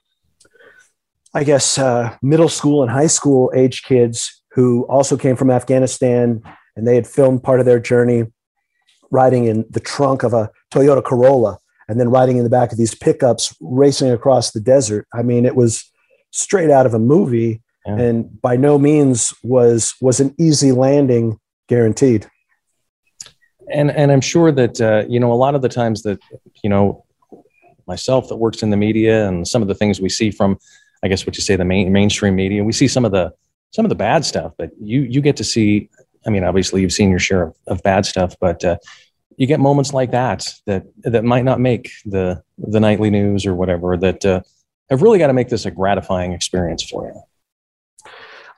I 1.33 1.43
guess, 1.43 1.79
uh, 1.79 2.15
middle 2.21 2.49
school 2.49 2.83
and 2.83 2.91
high 2.91 3.07
school 3.07 3.51
age 3.55 3.81
kids 3.81 4.43
who 4.51 4.83
also 4.83 5.17
came 5.17 5.35
from 5.35 5.49
Afghanistan, 5.49 6.43
and 6.75 6.87
they 6.87 6.95
had 6.95 7.07
filmed 7.07 7.41
part 7.41 7.59
of 7.59 7.65
their 7.65 7.79
journey 7.79 8.25
riding 9.11 9.45
in 9.45 9.65
the 9.69 9.79
trunk 9.79 10.23
of 10.23 10.33
a 10.33 10.49
Toyota 10.71 11.03
Corolla 11.03 11.59
and 11.87 11.99
then 11.99 12.09
riding 12.09 12.37
in 12.37 12.43
the 12.43 12.49
back 12.49 12.71
of 12.71 12.77
these 12.77 12.95
pickups 12.95 13.55
racing 13.59 14.09
across 14.09 14.51
the 14.51 14.61
desert. 14.61 15.07
I 15.13 15.21
mean, 15.21 15.45
it 15.45 15.55
was 15.55 15.89
straight 16.31 16.69
out 16.69 16.85
of 16.85 16.93
a 16.93 16.99
movie 16.99 17.61
yeah. 17.85 17.97
and 17.97 18.41
by 18.41 18.55
no 18.55 18.77
means 18.79 19.33
was 19.43 19.93
was 20.01 20.19
an 20.19 20.33
easy 20.39 20.71
landing 20.71 21.39
guaranteed. 21.67 22.27
And 23.71 23.91
and 23.91 24.11
I'm 24.11 24.21
sure 24.21 24.51
that 24.51 24.79
uh, 24.81 25.03
you 25.07 25.19
know 25.19 25.31
a 25.31 25.35
lot 25.35 25.55
of 25.55 25.61
the 25.61 25.69
times 25.69 26.03
that 26.03 26.19
you 26.63 26.69
know 26.69 27.05
myself 27.87 28.29
that 28.29 28.37
works 28.37 28.63
in 28.63 28.69
the 28.69 28.77
media 28.77 29.27
and 29.27 29.47
some 29.47 29.61
of 29.61 29.67
the 29.67 29.75
things 29.75 29.99
we 29.99 30.09
see 30.09 30.31
from 30.31 30.57
I 31.03 31.07
guess 31.07 31.25
what 31.25 31.35
you 31.35 31.41
say 31.41 31.55
the 31.55 31.65
main 31.65 31.91
mainstream 31.91 32.35
media 32.35 32.63
we 32.63 32.71
see 32.71 32.87
some 32.87 33.05
of 33.05 33.11
the 33.11 33.33
some 33.71 33.83
of 33.85 33.89
the 33.89 33.95
bad 33.95 34.23
stuff 34.23 34.53
but 34.57 34.71
you 34.79 35.01
you 35.01 35.19
get 35.19 35.35
to 35.37 35.43
see 35.43 35.89
I 36.25 36.29
mean, 36.29 36.43
obviously 36.43 36.81
you've 36.81 36.93
seen 36.93 37.09
your 37.09 37.19
share 37.19 37.43
of, 37.43 37.55
of 37.67 37.83
bad 37.83 38.05
stuff, 38.05 38.35
but 38.39 38.63
uh, 38.63 38.77
you 39.37 39.47
get 39.47 39.59
moments 39.59 39.93
like 39.93 40.11
that 40.11 40.47
that 40.65 40.83
that 41.03 41.23
might 41.23 41.45
not 41.45 41.59
make 41.59 41.91
the 42.05 42.41
the 42.57 42.79
nightly 42.79 43.09
news 43.09 43.45
or 43.45 43.55
whatever 43.55 43.97
that 43.97 44.25
uh, 44.25 44.41
have 44.89 45.01
really 45.01 45.19
got 45.19 45.27
to 45.27 45.33
make 45.33 45.49
this 45.49 45.65
a 45.65 45.71
gratifying 45.71 46.33
experience 46.33 46.83
for 46.83 47.05
you. 47.05 47.21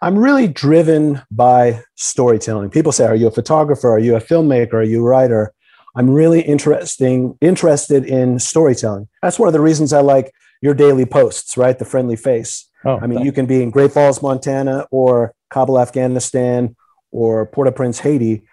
I'm 0.02 0.18
really 0.18 0.48
driven 0.50 1.22
by 1.32 1.82
storytelling. 1.96 2.70
People 2.70 2.92
say, 2.92 3.06
"Are 3.06 3.16
you 3.16 3.28
a 3.28 3.32
photographer? 3.32 3.90
Are 3.90 4.00
you 4.00 4.16
a 4.16 4.22
filmmaker? 4.22 4.74
Are 4.74 4.84
you 4.84 5.00
a 5.00 5.10
writer?" 5.10 5.54
I'm 5.96 6.10
really 6.10 6.42
interesting 6.42 7.38
interested 7.40 8.06
in 8.06 8.40
storytelling. 8.40 9.08
That's 9.22 9.40
one 9.40 9.48
of 9.48 9.54
the 9.54 9.62
reasons 9.62 9.94
I 9.94 10.02
like 10.02 10.34
your 10.62 10.74
daily 10.74 11.06
posts, 11.06 11.56
right? 11.56 11.78
The 11.78 11.86
friendly 11.86 12.16
face. 12.16 12.70
Oh, 12.86 12.98
I 12.98 13.08
mean, 13.08 13.24
you 13.24 13.32
can 13.32 13.46
be 13.46 13.62
in 13.62 13.70
Great 13.70 13.92
Falls, 13.92 14.22
Montana, 14.22 14.88
or 14.92 15.34
Kabul, 15.50 15.80
Afghanistan, 15.80 16.76
or 17.12 17.46
Port-au-Prince, 17.46 18.00
Haiti. 18.00 18.44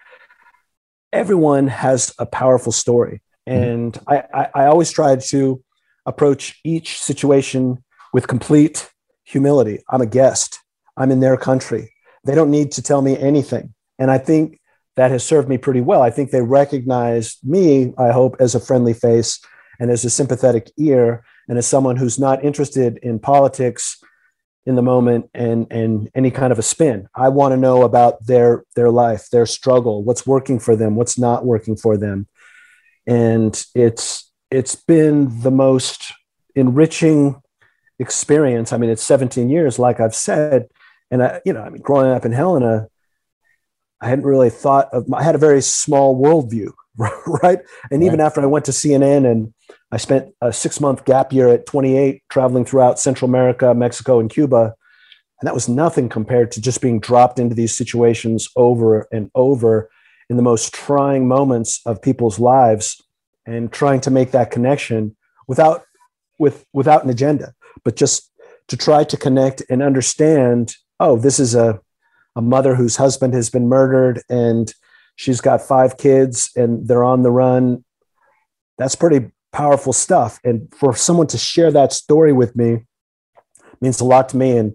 Everyone 1.13 1.67
has 1.67 2.13
a 2.19 2.25
powerful 2.25 2.71
story, 2.71 3.21
mm-hmm. 3.47 3.63
and 3.63 3.93
mm-hmm. 3.93 4.13
I, 4.33 4.41
I, 4.41 4.63
I 4.63 4.65
always 4.67 4.91
try 4.91 5.15
to 5.15 5.63
approach 6.05 6.59
each 6.63 6.99
situation 6.99 7.83
with 8.13 8.27
complete 8.27 8.89
humility. 9.23 9.79
I'm 9.89 10.01
a 10.01 10.05
guest. 10.05 10.59
I'm 10.97 11.11
in 11.11 11.19
their 11.19 11.37
country. 11.37 11.93
They 12.23 12.35
don't 12.35 12.51
need 12.51 12.71
to 12.73 12.81
tell 12.81 13.01
me 13.01 13.17
anything, 13.17 13.73
and 13.99 14.11
I 14.11 14.17
think 14.17 14.59
that 14.95 15.11
has 15.11 15.23
served 15.23 15.47
me 15.47 15.57
pretty 15.57 15.81
well. 15.81 16.01
I 16.01 16.09
think 16.09 16.31
they 16.31 16.41
recognize 16.41 17.37
me, 17.43 17.93
I 17.97 18.11
hope, 18.11 18.35
as 18.39 18.55
a 18.55 18.59
friendly 18.59 18.93
face 18.93 19.39
and 19.79 19.89
as 19.89 20.03
a 20.05 20.09
sympathetic 20.09 20.69
ear 20.77 21.23
and 21.47 21.57
as 21.57 21.65
someone 21.65 21.95
who's 21.95 22.19
not 22.19 22.43
interested 22.43 22.99
in 23.01 23.19
politics 23.19 23.97
in 24.65 24.75
the 24.75 24.81
moment 24.81 25.29
and 25.33 25.67
and 25.71 26.09
any 26.13 26.31
kind 26.31 26.51
of 26.51 26.59
a 26.59 26.63
spin. 26.63 27.07
I 27.15 27.29
want 27.29 27.53
to 27.53 27.57
know 27.57 27.83
about 27.83 28.25
their 28.25 28.63
their 28.75 28.89
life, 28.89 29.29
their 29.31 29.45
struggle, 29.45 30.03
what's 30.03 30.27
working 30.27 30.59
for 30.59 30.75
them, 30.75 30.95
what's 30.95 31.17
not 31.17 31.45
working 31.45 31.75
for 31.75 31.97
them. 31.97 32.27
And 33.07 33.63
it's 33.73 34.31
it's 34.51 34.75
been 34.75 35.41
the 35.41 35.51
most 35.51 36.13
enriching 36.55 37.41
experience. 37.99 38.73
I 38.73 38.77
mean, 38.77 38.89
it's 38.89 39.03
17 39.03 39.49
years, 39.49 39.79
like 39.79 39.99
I've 39.99 40.15
said. 40.15 40.67
And 41.09 41.23
I, 41.23 41.41
you 41.45 41.53
know, 41.53 41.61
I 41.61 41.69
mean, 41.69 41.81
growing 41.81 42.11
up 42.11 42.25
in 42.25 42.31
Helena, 42.31 42.87
I 44.01 44.09
hadn't 44.09 44.25
really 44.25 44.49
thought 44.49 44.89
of. 44.93 45.11
I 45.13 45.23
had 45.23 45.35
a 45.35 45.39
very 45.39 45.61
small 45.61 46.21
worldview, 46.21 46.71
right? 46.97 47.59
And 47.89 48.01
right. 48.01 48.03
even 48.03 48.19
after 48.19 48.41
I 48.41 48.45
went 48.45 48.65
to 48.65 48.71
CNN 48.71 49.29
and 49.29 49.53
I 49.91 49.97
spent 49.97 50.33
a 50.41 50.53
six 50.53 50.79
month 50.79 51.05
gap 51.05 51.33
year 51.33 51.49
at 51.49 51.65
28, 51.65 52.23
traveling 52.29 52.65
throughout 52.65 52.99
Central 52.99 53.29
America, 53.29 53.73
Mexico, 53.73 54.19
and 54.19 54.29
Cuba, 54.29 54.75
and 55.41 55.47
that 55.47 55.53
was 55.53 55.67
nothing 55.67 56.07
compared 56.07 56.51
to 56.53 56.61
just 56.61 56.81
being 56.81 56.99
dropped 56.99 57.39
into 57.39 57.55
these 57.55 57.75
situations 57.75 58.47
over 58.55 59.07
and 59.11 59.29
over 59.35 59.89
in 60.29 60.37
the 60.37 60.43
most 60.43 60.73
trying 60.73 61.27
moments 61.27 61.81
of 61.85 62.01
people's 62.01 62.39
lives, 62.39 63.01
and 63.45 63.71
trying 63.71 63.99
to 64.01 64.11
make 64.11 64.31
that 64.31 64.51
connection 64.51 65.15
without 65.47 65.83
with 66.39 66.65
without 66.73 67.03
an 67.03 67.09
agenda, 67.09 67.53
but 67.83 67.95
just 67.95 68.31
to 68.67 68.77
try 68.77 69.03
to 69.03 69.17
connect 69.17 69.61
and 69.69 69.83
understand. 69.83 70.75
Oh, 70.99 71.17
this 71.17 71.39
is 71.39 71.55
a 71.55 71.81
a 72.35 72.41
mother 72.41 72.75
whose 72.75 72.95
husband 72.95 73.33
has 73.33 73.49
been 73.49 73.67
murdered 73.67 74.21
and 74.29 74.73
she's 75.15 75.41
got 75.41 75.61
five 75.61 75.97
kids 75.97 76.49
and 76.55 76.87
they're 76.87 77.03
on 77.03 77.23
the 77.23 77.31
run. 77.31 77.83
That's 78.77 78.95
pretty 78.95 79.31
powerful 79.51 79.93
stuff. 79.93 80.39
And 80.43 80.73
for 80.73 80.95
someone 80.95 81.27
to 81.27 81.37
share 81.37 81.71
that 81.71 81.93
story 81.93 82.33
with 82.33 82.55
me 82.55 82.85
means 83.81 83.99
a 83.99 84.05
lot 84.05 84.29
to 84.29 84.37
me. 84.37 84.57
And 84.57 84.73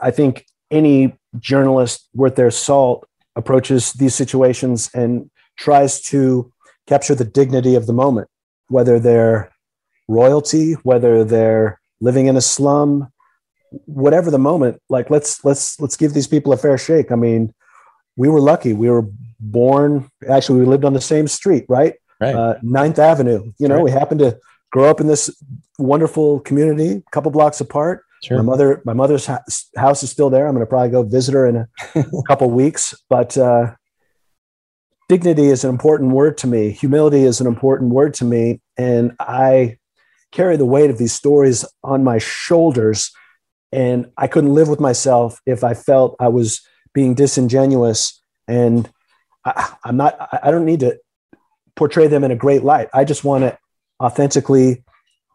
I 0.00 0.10
think 0.10 0.46
any 0.70 1.16
journalist 1.38 2.08
worth 2.14 2.36
their 2.36 2.50
salt 2.50 3.06
approaches 3.36 3.92
these 3.94 4.14
situations 4.14 4.90
and 4.94 5.30
tries 5.56 6.00
to 6.02 6.52
capture 6.86 7.14
the 7.14 7.24
dignity 7.24 7.74
of 7.74 7.86
the 7.86 7.92
moment, 7.92 8.28
whether 8.68 8.98
they're 8.98 9.50
royalty, 10.08 10.72
whether 10.82 11.24
they're 11.24 11.80
living 12.00 12.26
in 12.26 12.36
a 12.36 12.40
slum, 12.40 13.08
whatever 13.86 14.30
the 14.30 14.38
moment 14.38 14.80
like 14.88 15.10
let's 15.10 15.44
let's 15.44 15.80
let's 15.80 15.96
give 15.96 16.12
these 16.12 16.26
people 16.26 16.52
a 16.52 16.56
fair 16.56 16.76
shake 16.76 17.10
i 17.10 17.14
mean 17.14 17.52
we 18.16 18.28
were 18.28 18.40
lucky 18.40 18.72
we 18.72 18.90
were 18.90 19.06
born 19.40 20.08
actually 20.28 20.60
we 20.60 20.66
lived 20.66 20.84
on 20.84 20.92
the 20.92 21.00
same 21.00 21.26
street 21.26 21.64
right, 21.68 21.94
right. 22.22 22.34
Uh, 22.34 22.54
ninth 22.62 22.98
avenue 22.98 23.52
you 23.58 23.68
know 23.68 23.76
right. 23.76 23.84
we 23.84 23.90
happened 23.90 24.20
to 24.20 24.38
grow 24.70 24.88
up 24.88 25.00
in 25.00 25.06
this 25.06 25.30
wonderful 25.78 26.40
community 26.40 27.02
a 27.06 27.10
couple 27.10 27.30
blocks 27.30 27.60
apart 27.60 28.04
sure. 28.22 28.38
my 28.38 28.42
mother 28.42 28.82
my 28.84 28.92
mother's 28.92 29.26
house 29.26 30.02
is 30.02 30.10
still 30.10 30.30
there 30.30 30.46
i'm 30.46 30.54
going 30.54 30.64
to 30.64 30.68
probably 30.68 30.90
go 30.90 31.02
visit 31.02 31.34
her 31.34 31.46
in 31.46 31.56
a 31.56 31.68
couple 32.28 32.50
weeks 32.50 32.94
but 33.08 33.36
uh, 33.36 33.74
dignity 35.08 35.46
is 35.46 35.64
an 35.64 35.70
important 35.70 36.12
word 36.12 36.38
to 36.38 36.46
me 36.46 36.70
humility 36.70 37.22
is 37.22 37.40
an 37.40 37.46
important 37.46 37.90
word 37.90 38.14
to 38.14 38.24
me 38.24 38.60
and 38.76 39.12
i 39.18 39.76
carry 40.30 40.56
the 40.56 40.64
weight 40.64 40.90
of 40.90 40.98
these 40.98 41.12
stories 41.12 41.64
on 41.84 42.02
my 42.02 42.18
shoulders 42.18 43.12
and 43.72 44.12
I 44.16 44.26
couldn't 44.26 44.54
live 44.54 44.68
with 44.68 44.80
myself 44.80 45.40
if 45.46 45.64
I 45.64 45.74
felt 45.74 46.16
I 46.20 46.28
was 46.28 46.60
being 46.92 47.14
disingenuous. 47.14 48.22
And 48.46 48.88
I, 49.44 49.74
I'm 49.84 49.96
not. 49.96 50.16
I 50.42 50.50
don't 50.50 50.66
need 50.66 50.80
to 50.80 50.98
portray 51.76 52.06
them 52.06 52.24
in 52.24 52.30
a 52.30 52.36
great 52.36 52.62
light. 52.62 52.88
I 52.92 53.04
just 53.04 53.24
want 53.24 53.42
to 53.42 53.58
authentically 54.00 54.84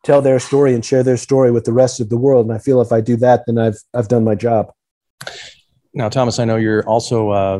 tell 0.03 0.21
their 0.21 0.39
story 0.39 0.73
and 0.73 0.83
share 0.83 1.03
their 1.03 1.17
story 1.17 1.51
with 1.51 1.65
the 1.65 1.73
rest 1.73 1.99
of 1.99 2.09
the 2.09 2.17
world. 2.17 2.45
And 2.45 2.55
I 2.55 2.59
feel 2.59 2.81
if 2.81 2.91
I 2.91 3.01
do 3.01 3.15
that, 3.17 3.43
then 3.45 3.57
I've 3.57 3.77
I've 3.93 4.07
done 4.07 4.23
my 4.23 4.35
job. 4.35 4.71
Now, 5.93 6.09
Thomas, 6.09 6.39
I 6.39 6.45
know 6.45 6.57
you're 6.57 6.87
also 6.87 7.29
uh, 7.29 7.59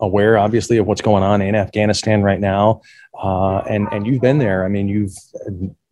aware, 0.00 0.36
obviously, 0.36 0.78
of 0.78 0.86
what's 0.86 1.00
going 1.00 1.22
on 1.22 1.40
in 1.40 1.54
Afghanistan 1.54 2.22
right 2.22 2.40
now, 2.40 2.82
uh, 3.22 3.58
and 3.60 3.88
and 3.92 4.06
you've 4.06 4.20
been 4.20 4.38
there. 4.38 4.64
I 4.64 4.68
mean, 4.68 4.88
you've 4.88 5.14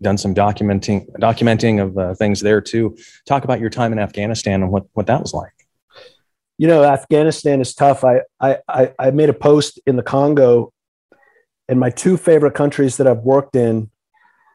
done 0.02 0.18
some 0.18 0.34
documenting 0.34 1.08
documenting 1.18 1.82
of 1.82 1.96
uh, 1.96 2.14
things 2.14 2.40
there 2.40 2.60
too. 2.60 2.96
Talk 3.26 3.44
about 3.44 3.60
your 3.60 3.70
time 3.70 3.92
in 3.92 3.98
Afghanistan 3.98 4.62
and 4.62 4.72
what 4.72 4.86
what 4.94 5.06
that 5.06 5.20
was 5.20 5.32
like. 5.32 5.52
You 6.58 6.66
know, 6.66 6.84
Afghanistan 6.84 7.60
is 7.60 7.74
tough. 7.74 8.04
I 8.04 8.22
I 8.40 8.92
I 8.98 9.10
made 9.12 9.28
a 9.28 9.34
post 9.34 9.80
in 9.86 9.96
the 9.96 10.02
Congo, 10.02 10.72
and 11.70 11.78
my 11.78 11.88
two 11.88 12.16
favorite 12.16 12.54
countries 12.54 12.96
that 12.96 13.06
I've 13.06 13.20
worked 13.20 13.54
in 13.54 13.90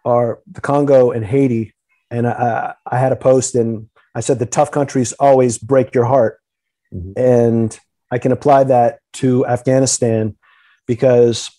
are 0.03 0.41
the 0.51 0.59
Congo 0.59 1.11
and 1.11 1.25
Haiti. 1.25 1.73
And 2.11 2.27
I 2.27 2.75
I 2.85 2.99
had 2.99 3.13
a 3.13 3.15
post 3.15 3.55
and 3.55 3.89
I 4.13 4.19
said 4.19 4.37
the 4.37 4.45
tough 4.45 4.69
countries 4.69 5.13
always 5.13 5.57
break 5.57 5.95
your 5.95 6.05
heart, 6.05 6.39
mm-hmm. 6.93 7.13
and 7.17 7.79
I 8.11 8.19
can 8.19 8.31
apply 8.31 8.65
that 8.65 8.99
to 9.13 9.45
Afghanistan 9.47 10.35
because 10.85 11.49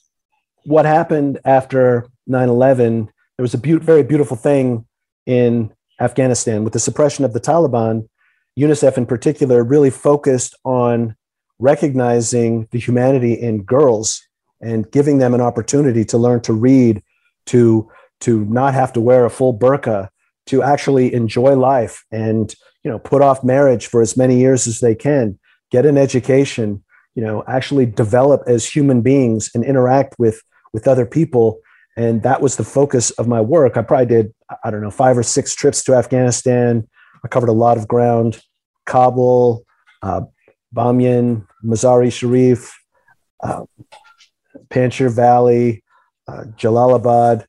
what 0.65 0.85
happened 0.85 1.41
after 1.45 2.07
9 2.27 2.49
11 2.49 3.11
there 3.37 3.43
was 3.43 3.55
a 3.55 3.59
be- 3.59 3.73
very 3.73 4.03
beautiful 4.03 4.37
thing 4.37 4.87
in 5.27 5.73
Afghanistan 6.01 6.65
with 6.65 6.73
the 6.73 6.81
suppression 6.81 7.25
of 7.25 7.33
the 7.33 7.41
Taliban. 7.41 8.09
UNICEF, 8.59 8.97
in 8.97 9.05
particular, 9.05 9.63
really 9.63 9.91
focused 9.91 10.55
on 10.65 11.15
recognizing 11.59 12.69
the 12.71 12.79
humanity 12.79 13.35
in 13.35 13.63
girls 13.63 14.26
and 14.61 14.91
giving 14.91 15.19
them 15.19 15.35
an 15.35 15.41
opportunity 15.41 16.05
to 16.07 16.19
learn 16.19 16.41
to 16.43 16.53
read, 16.53 17.03
to 17.47 17.91
to 18.21 18.45
not 18.47 18.75
have 18.75 18.93
to 18.95 19.01
wear 19.01 19.25
a 19.25 19.31
full 19.31 19.57
burqa, 19.57 20.09
to 20.47 20.63
actually 20.63 21.13
enjoy 21.13 21.55
life, 21.55 22.05
and 22.11 22.55
you 22.85 22.91
know 22.91 22.99
put 22.99 23.23
off 23.23 23.45
marriage 23.45 23.87
for 23.87 24.01
as 24.01 24.17
many 24.17 24.39
years 24.39 24.67
as 24.67 24.81
they 24.81 24.95
can, 24.95 25.39
get 25.71 25.87
an 25.87 25.99
education, 25.99 26.83
you 27.15 27.23
know, 27.23 27.45
actually 27.47 27.87
develop 27.87 28.43
as 28.47 28.67
human 28.67 29.03
beings 29.03 29.51
and 29.55 29.65
interact 29.65 30.17
with 30.19 30.43
with 30.73 30.89
other 30.89 31.07
people 31.07 31.61
and 31.97 32.23
that 32.23 32.43
was 32.43 32.57
the 32.57 32.65
focus 32.65 33.11
of 33.13 33.27
my 33.27 33.41
work. 33.41 33.77
I 33.77 33.83
probably 33.83 34.07
did, 34.07 34.35
I 34.63 34.71
don't 34.71 34.83
know, 34.83 34.91
five 34.91 35.17
or 35.17 35.23
six 35.23 35.55
trips 35.55 35.83
to 35.85 35.95
Afghanistan. 35.95 36.87
I 37.25 37.29
covered 37.29 37.49
a 37.49 37.53
lot 37.53 37.79
of 37.79 37.89
ground 37.89 38.41
Kabul, 38.85 39.65
uh, 40.03 40.23
Bamyan, 40.75 41.47
Mazar-e 41.65 42.11
Sharif, 42.11 42.79
uh, 43.43 43.65
Panjshir 44.69 45.15
Valley, 45.15 45.83
uh, 46.29 46.45
Jalalabad, 46.57 47.45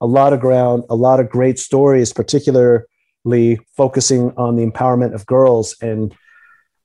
a 0.00 0.06
lot 0.06 0.32
of 0.32 0.40
ground, 0.40 0.84
a 0.88 0.94
lot 0.94 1.20
of 1.20 1.28
great 1.28 1.58
stories, 1.58 2.12
particularly 2.12 3.58
focusing 3.76 4.32
on 4.36 4.56
the 4.56 4.66
empowerment 4.66 5.14
of 5.14 5.26
girls. 5.26 5.76
And 5.82 6.14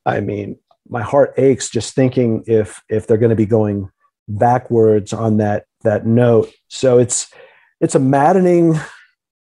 I 0.05 0.19
mean, 0.19 0.57
my 0.87 1.01
heart 1.01 1.33
aches 1.37 1.69
just 1.69 1.95
thinking 1.95 2.43
if 2.47 2.81
if 2.89 3.07
they're 3.07 3.17
going 3.17 3.29
to 3.29 3.35
be 3.35 3.45
going 3.45 3.89
backwards 4.27 5.13
on 5.13 5.37
that 5.37 5.65
that 5.83 6.05
note. 6.05 6.51
So 6.67 6.99
it's 6.99 7.31
it's 7.79 7.95
a 7.95 7.99
maddening 7.99 8.79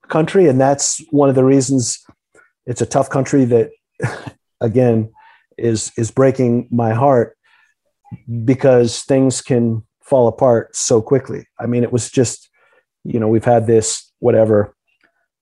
country, 0.07 0.47
and 0.47 0.59
that's 0.59 1.01
one 1.11 1.29
of 1.29 1.35
the 1.35 1.43
reasons 1.43 2.03
it's 2.65 2.81
a 2.81 2.85
tough 2.85 3.09
country 3.09 3.45
that 3.45 3.71
again 4.61 5.11
is 5.57 5.91
is 5.97 6.11
breaking 6.11 6.67
my 6.71 6.93
heart 6.93 7.37
because 8.43 9.03
things 9.03 9.41
can 9.41 9.83
fall 10.05 10.27
apart 10.27 10.75
so 10.75 11.01
quickly. 11.01 11.47
I 11.59 11.65
mean, 11.65 11.83
it 11.83 11.91
was 11.91 12.09
just, 12.09 12.49
you 13.03 13.19
know, 13.19 13.27
we've 13.27 13.45
had 13.45 13.67
this 13.67 14.11
whatever 14.19 14.75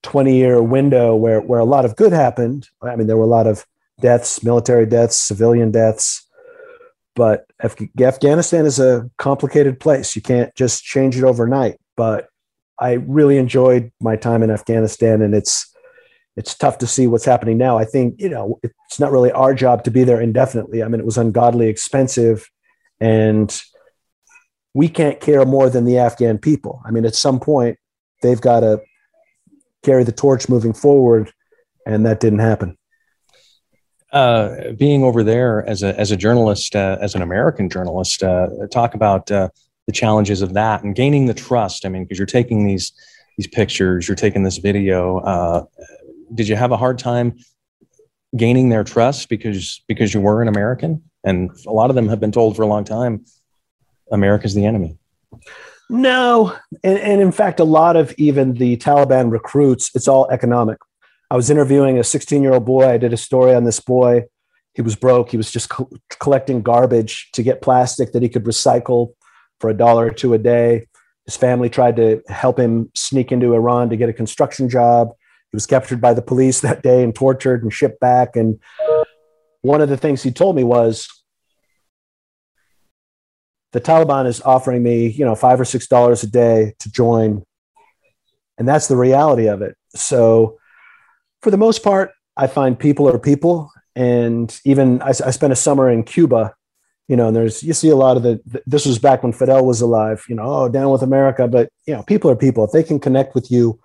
20 0.04 0.36
year 0.36 0.62
window 0.62 1.16
where 1.16 1.42
where 1.42 1.60
a 1.60 1.66
lot 1.66 1.86
of 1.86 1.96
good 1.96 2.14
happened. 2.14 2.68
I 2.82 2.96
mean, 2.96 3.08
there 3.08 3.18
were 3.18 3.24
a 3.24 3.28
lot 3.28 3.48
of 3.48 3.66
deaths, 4.02 4.44
military 4.44 4.86
deaths, 4.86 5.16
civilian 5.16 5.72
deaths, 5.72 6.28
but 7.16 7.46
Af- 7.60 7.76
Afghanistan 8.00 8.66
is 8.66 8.80
a 8.80 9.10
complicated 9.18 9.80
place. 9.80 10.16
You 10.16 10.22
can't 10.22 10.54
just 10.56 10.84
change 10.84 11.18
it 11.18 11.24
overnight. 11.24 11.80
But 11.96 12.28
I 12.80 12.94
really 12.94 13.38
enjoyed 13.38 13.92
my 14.02 14.16
time 14.16 14.44
in 14.44 14.50
Afghanistan, 14.50 15.22
and 15.22 15.36
it's 15.36 15.74
it's 16.36 16.56
tough 16.56 16.80
to 16.80 16.88
see 16.88 17.06
what's 17.06 17.26
happening 17.26 17.58
now. 17.58 17.78
I 17.78 17.86
think, 17.86 18.20
you 18.20 18.30
know, 18.30 18.60
it's 18.64 19.00
not 19.00 19.12
really 19.12 19.32
our 19.32 19.54
job 19.54 19.84
to 19.84 19.92
be 19.92 20.04
there 20.04 20.20
indefinitely. 20.20 20.82
I 20.82 20.88
mean, 20.88 21.00
it 21.00 21.06
was 21.06 21.18
ungodly 21.18 21.68
expensive 21.68 22.50
and 23.00 23.62
we 24.74 24.90
can't 24.90 25.20
care 25.20 25.46
more 25.46 25.70
than 25.70 25.86
the 25.86 25.98
Afghan 25.98 26.38
people. 26.38 26.82
I 26.86 26.92
mean, 26.92 27.06
at 27.06 27.16
some 27.16 27.40
point, 27.40 27.78
they've 28.22 28.42
got 28.42 28.62
to 28.62 28.82
carry 29.84 30.04
the 30.04 30.12
torch 30.12 30.50
moving 30.50 30.74
forward, 30.74 31.32
and 31.86 32.06
that 32.06 32.20
didn't 32.20 32.40
happen. 32.40 32.78
Uh, 34.12 34.72
being 34.78 35.04
over 35.04 35.24
there 35.24 35.68
as 35.68 35.82
a 35.82 36.00
as 36.00 36.12
a 36.12 36.18
journalist, 36.18 36.76
uh, 36.76 36.98
as 37.02 37.16
an 37.16 37.22
American 37.22 37.70
journalist, 37.70 38.24
uh, 38.24 38.48
talk 38.72 38.94
about 38.94 39.30
uh, 39.32 39.50
the 39.88 39.92
challenges 39.92 40.42
of 40.42 40.54
that 40.54 40.84
and 40.84 40.96
gaining 40.96 41.26
the 41.26 41.34
trust. 41.34 41.86
I 41.86 41.90
mean, 41.90 42.04
because 42.04 42.20
you're 42.20 42.28
taking 42.28 42.66
these 42.66 42.94
these 43.38 43.48
pictures, 43.48 44.08
you're 44.08 44.16
taking 44.16 44.44
this 44.44 44.58
video. 44.58 45.18
Uh, 45.20 45.66
did 46.34 46.48
you 46.48 46.56
have 46.56 46.72
a 46.72 46.78
hard 46.78 47.00
time 47.00 47.38
gaining 48.36 48.70
their 48.70 48.84
trust 48.84 49.30
because 49.30 49.84
because 49.88 50.14
you 50.14 50.22
were 50.22 50.42
an 50.42 50.48
American? 50.48 51.02
And 51.24 51.50
a 51.66 51.72
lot 51.72 51.90
of 51.90 51.96
them 51.96 52.08
have 52.10 52.20
been 52.20 52.32
told 52.32 52.56
for 52.56 52.64
a 52.64 52.68
long 52.68 52.84
time, 52.84 53.26
America's 54.12 54.54
the 54.54 54.66
enemy. 54.66 54.98
No, 55.90 56.56
and, 56.84 56.98
and 56.98 57.22
in 57.22 57.32
fact, 57.32 57.60
a 57.60 57.66
lot 57.66 57.96
of 57.96 58.14
even 58.18 58.54
the 58.54 58.78
Taliban 58.78 59.32
recruits, 59.32 59.92
it's 59.96 60.08
all 60.08 60.30
economic. 60.32 60.78
I 61.30 61.36
was 61.36 61.50
interviewing 61.50 61.98
a 61.98 62.04
16 62.04 62.42
year 62.42 62.54
old 62.54 62.66
boy. 62.66 62.88
I 62.88 62.98
did 62.98 63.14
a 63.14 63.18
story 63.18 63.54
on 63.56 63.64
this 63.64 63.80
boy. 63.80 64.24
He 64.74 64.82
was 64.82 64.96
broke. 64.96 65.32
He 65.32 65.38
was 65.38 65.52
just 65.52 65.70
co- 65.70 65.90
collecting 66.20 66.62
garbage 66.62 67.30
to 67.34 67.44
get 67.44 67.62
plastic 67.62 68.12
that 68.12 68.22
he 68.22 68.30
could 68.30 68.44
recycle 68.44 69.14
for 69.60 69.70
a 69.70 69.74
dollar 69.74 70.08
or 70.08 70.12
two 70.12 70.34
a 70.34 70.38
day. 70.38 70.88
His 71.26 71.38
family 71.38 71.70
tried 71.70 71.96
to 71.98 72.22
help 72.28 72.60
him 72.60 72.92
sneak 72.96 73.32
into 73.32 73.54
Iran 73.54 73.90
to 73.90 73.98
get 73.98 74.10
a 74.10 74.14
construction 74.14 74.70
job. 74.70 75.10
He 75.52 75.56
was 75.56 75.66
captured 75.66 76.02
by 76.02 76.14
the 76.14 76.22
police 76.22 76.62
that 76.62 76.84
day 76.84 77.04
and 77.04 77.14
tortured 77.14 77.64
and 77.64 77.72
shipped 77.72 78.00
back. 78.00 78.36
And 78.36 78.60
one 79.62 79.82
of 79.82 79.90
the 79.90 79.98
things 79.98 80.24
he 80.24 80.32
told 80.32 80.56
me 80.56 80.64
was 80.64 81.08
the 83.74 83.82
Taliban 83.82 84.26
is 84.26 84.42
offering 84.42 84.82
me, 84.82 85.08
you 85.08 85.26
know, 85.26 85.36
five 85.36 85.60
or 85.60 85.66
six 85.66 85.88
dollars 85.88 86.24
a 86.24 86.28
day 86.28 86.74
to 86.80 86.92
join. 86.92 87.44
And 88.58 88.68
that's 88.68 88.88
the 88.88 88.96
reality 88.96 89.48
of 89.48 89.62
it. 89.62 89.76
So 89.96 90.58
for 91.42 91.52
the 91.52 91.58
most 91.58 91.84
part, 91.84 92.12
I 92.38 92.48
find 92.48 92.78
people 92.78 93.10
are 93.10 93.20
people. 93.20 93.72
And 93.96 94.58
even 94.64 95.02
I, 95.02 95.10
I 95.10 95.32
spent 95.32 95.54
a 95.54 95.58
summer 95.58 95.90
in 95.90 96.04
Cuba, 96.04 96.54
you 97.08 97.16
know, 97.16 97.28
and 97.28 97.36
there's, 97.36 97.62
you 97.62 97.74
see 97.74 97.90
a 97.90 97.96
lot 97.96 98.16
of 98.16 98.24
the, 98.24 98.42
this 98.66 98.86
was 98.86 98.98
back 98.98 99.24
when 99.24 99.34
Fidel 99.34 99.66
was 99.66 99.82
alive, 99.82 100.24
you 100.30 100.36
know, 100.36 100.44
oh, 100.46 100.70
down 100.70 100.92
with 100.92 101.02
America. 101.02 101.48
But, 101.48 101.70
you 101.86 101.94
know, 101.94 102.04
people 102.04 102.32
are 102.32 102.36
people. 102.36 102.64
If 102.64 102.72
they 102.72 102.84
can 102.84 103.00
connect 103.00 103.36
with 103.36 103.52
you 103.52 103.80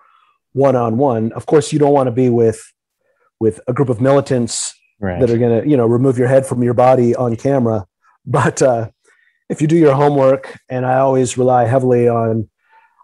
one 0.52 0.76
on 0.76 0.98
one. 0.98 1.32
Of 1.32 1.46
course, 1.46 1.72
you 1.72 1.78
don't 1.78 1.92
want 1.92 2.08
to 2.08 2.12
be 2.12 2.28
with 2.28 2.60
with 3.40 3.60
a 3.68 3.72
group 3.72 3.88
of 3.88 4.00
militants 4.00 4.74
right. 5.00 5.20
that 5.20 5.30
are 5.30 5.38
going 5.38 5.62
to 5.62 5.68
you 5.68 5.76
know 5.76 5.86
remove 5.86 6.18
your 6.18 6.28
head 6.28 6.46
from 6.46 6.62
your 6.62 6.74
body 6.74 7.14
on 7.14 7.36
camera. 7.36 7.86
But 8.26 8.60
uh, 8.60 8.90
if 9.48 9.62
you 9.62 9.68
do 9.68 9.76
your 9.76 9.94
homework, 9.94 10.58
and 10.68 10.84
I 10.84 10.98
always 10.98 11.38
rely 11.38 11.64
heavily 11.64 12.08
on, 12.08 12.48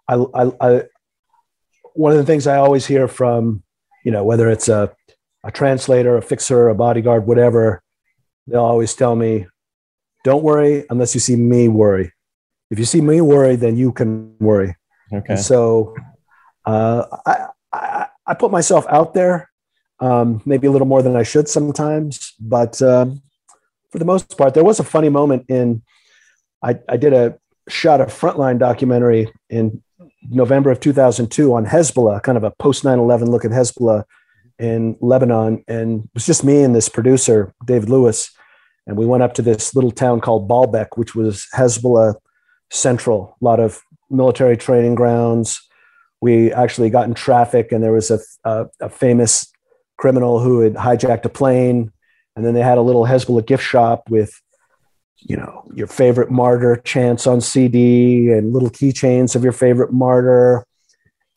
I, 0.08 0.14
I, 0.14 0.52
I 0.60 0.82
one 1.94 2.12
of 2.12 2.18
the 2.18 2.24
things 2.24 2.46
I 2.46 2.56
always 2.56 2.86
hear 2.86 3.08
from 3.08 3.62
you 4.04 4.12
know 4.12 4.24
whether 4.24 4.50
it's 4.50 4.68
a 4.68 4.94
a 5.44 5.50
translator, 5.50 6.16
a 6.16 6.22
fixer, 6.22 6.68
a 6.68 6.74
bodyguard, 6.74 7.26
whatever, 7.26 7.82
they'll 8.46 8.64
always 8.64 8.94
tell 8.94 9.14
me, 9.14 9.46
"Don't 10.24 10.42
worry 10.42 10.84
unless 10.90 11.14
you 11.14 11.20
see 11.20 11.36
me 11.36 11.68
worry. 11.68 12.12
If 12.70 12.78
you 12.78 12.84
see 12.84 13.00
me 13.00 13.20
worry, 13.20 13.56
then 13.56 13.76
you 13.76 13.92
can 13.92 14.36
worry." 14.38 14.74
Okay. 15.12 15.34
And 15.34 15.38
so 15.38 15.94
uh, 16.64 17.04
I, 17.26 17.46
I, 17.72 18.06
I, 18.26 18.34
put 18.34 18.50
myself 18.50 18.86
out 18.88 19.12
there, 19.12 19.50
um, 20.00 20.40
maybe 20.46 20.66
a 20.66 20.70
little 20.70 20.86
more 20.86 21.02
than 21.02 21.14
I 21.14 21.22
should 21.22 21.46
sometimes, 21.46 22.32
but 22.40 22.80
um, 22.80 23.20
for 23.90 23.98
the 23.98 24.06
most 24.06 24.36
part, 24.38 24.54
there 24.54 24.64
was 24.64 24.80
a 24.80 24.84
funny 24.84 25.08
moment 25.08 25.44
in. 25.48 25.82
I, 26.64 26.78
I 26.88 26.96
did 26.96 27.12
a 27.12 27.38
shot 27.68 28.00
a 28.00 28.06
frontline 28.06 28.58
documentary 28.58 29.30
in 29.48 29.82
November 30.28 30.70
of 30.70 30.80
2002 30.80 31.54
on 31.54 31.66
Hezbollah, 31.66 32.22
kind 32.22 32.38
of 32.38 32.44
a 32.44 32.50
post 32.52 32.84
9 32.84 32.98
11 32.98 33.30
look 33.30 33.44
at 33.44 33.50
Hezbollah 33.50 34.04
in 34.58 34.96
Lebanon. 35.00 35.62
And 35.68 36.04
it 36.04 36.10
was 36.14 36.26
just 36.26 36.44
me 36.44 36.62
and 36.62 36.74
this 36.74 36.88
producer, 36.88 37.54
David 37.64 37.88
Lewis. 37.90 38.30
And 38.86 38.96
we 38.96 39.06
went 39.06 39.22
up 39.22 39.34
to 39.34 39.42
this 39.42 39.74
little 39.74 39.90
town 39.90 40.20
called 40.20 40.48
Baalbek, 40.48 40.96
which 40.96 41.14
was 41.14 41.46
Hezbollah 41.54 42.14
central, 42.70 43.36
a 43.40 43.44
lot 43.44 43.60
of 43.60 43.80
military 44.10 44.56
training 44.56 44.94
grounds, 44.94 45.60
we 46.24 46.50
actually 46.52 46.88
got 46.88 47.06
in 47.06 47.12
traffic 47.12 47.70
and 47.70 47.82
there 47.82 47.92
was 47.92 48.10
a, 48.10 48.18
a, 48.44 48.66
a, 48.80 48.88
famous 48.88 49.52
criminal 49.98 50.40
who 50.40 50.60
had 50.60 50.72
hijacked 50.72 51.26
a 51.26 51.28
plane 51.28 51.92
and 52.34 52.46
then 52.46 52.54
they 52.54 52.62
had 52.62 52.78
a 52.78 52.80
little 52.82 53.04
hezbollah 53.04 53.44
gift 53.46 53.62
shop 53.62 54.08
with 54.08 54.40
you 55.24 55.36
know 55.36 55.64
your 55.74 55.86
favorite 55.86 56.30
martyr 56.30 56.76
chants 56.76 57.26
on 57.26 57.40
cd 57.40 58.30
and 58.30 58.52
little 58.52 58.70
keychains 58.70 59.34
of 59.34 59.42
your 59.42 59.52
favorite 59.52 59.92
martyr. 59.92 60.64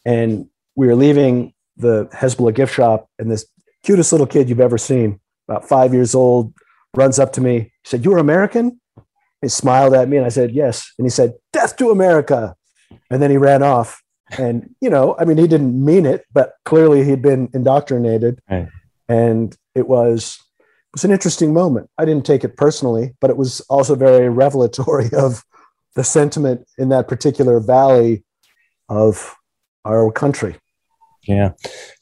And 0.06 0.48
we 0.76 0.88
were 0.88 0.96
leaving 0.96 1.54
the 1.76 2.06
hezbollah 2.14 2.54
gift 2.54 2.74
shop 2.74 3.10
and 3.20 3.32
this 3.32 3.46
cutest 3.84 4.12
little 4.12 4.28
kid 4.28 4.50
you've 4.50 4.60
ever 4.60 4.78
seen 4.78 5.20
about 5.48 5.68
five 5.68 5.94
years 5.94 6.14
old 6.16 6.54
runs 6.96 7.20
up 7.20 7.34
to 7.34 7.42
me 7.42 7.60
he 7.60 7.72
said 7.86 8.04
you're 8.04 8.18
american? 8.18 8.80
He 9.42 9.48
smiled 9.48 9.94
at 9.94 10.10
me 10.10 10.18
and 10.18 10.26
i 10.26 10.30
said 10.30 10.52
yes. 10.52 10.92
And 10.98 11.06
he 11.06 11.10
said 11.10 11.34
death 11.54 11.78
to 11.78 11.90
america. 11.92 12.56
And 13.10 13.22
then 13.22 13.32
he 13.32 13.38
ran 13.38 13.64
off. 13.64 14.04
And 14.38 14.76
you 14.82 14.90
know 14.90 15.16
i 15.18 15.26
mean 15.26 15.38
he 15.38 15.48
didn't 15.48 15.84
mean 15.84 16.06
it 16.06 16.26
but 16.34 16.54
clearly 16.66 17.04
he'd 17.04 17.22
been 17.22 17.50
indoctrinated. 17.54 18.40
Right. 18.50 18.68
and 19.08 19.56
it 19.76 19.88
was 19.88 20.40
was 20.98 21.04
an 21.04 21.12
interesting 21.12 21.54
moment. 21.54 21.90
I 21.98 22.06
didn't 22.06 22.26
take 22.26 22.44
it 22.44 22.58
personally 22.58 23.16
but 23.22 23.30
it 23.30 23.38
was 23.38 23.62
also 23.70 23.96
very 23.96 24.30
revelatory 24.30 25.10
of 25.18 25.44
the 25.96 26.04
sentiment 26.04 26.68
in 26.78 26.90
that 26.90 27.08
particular 27.08 27.60
valley 27.60 28.24
of 28.90 29.36
our 29.86 30.12
country. 30.12 30.56
Yeah. 31.28 31.52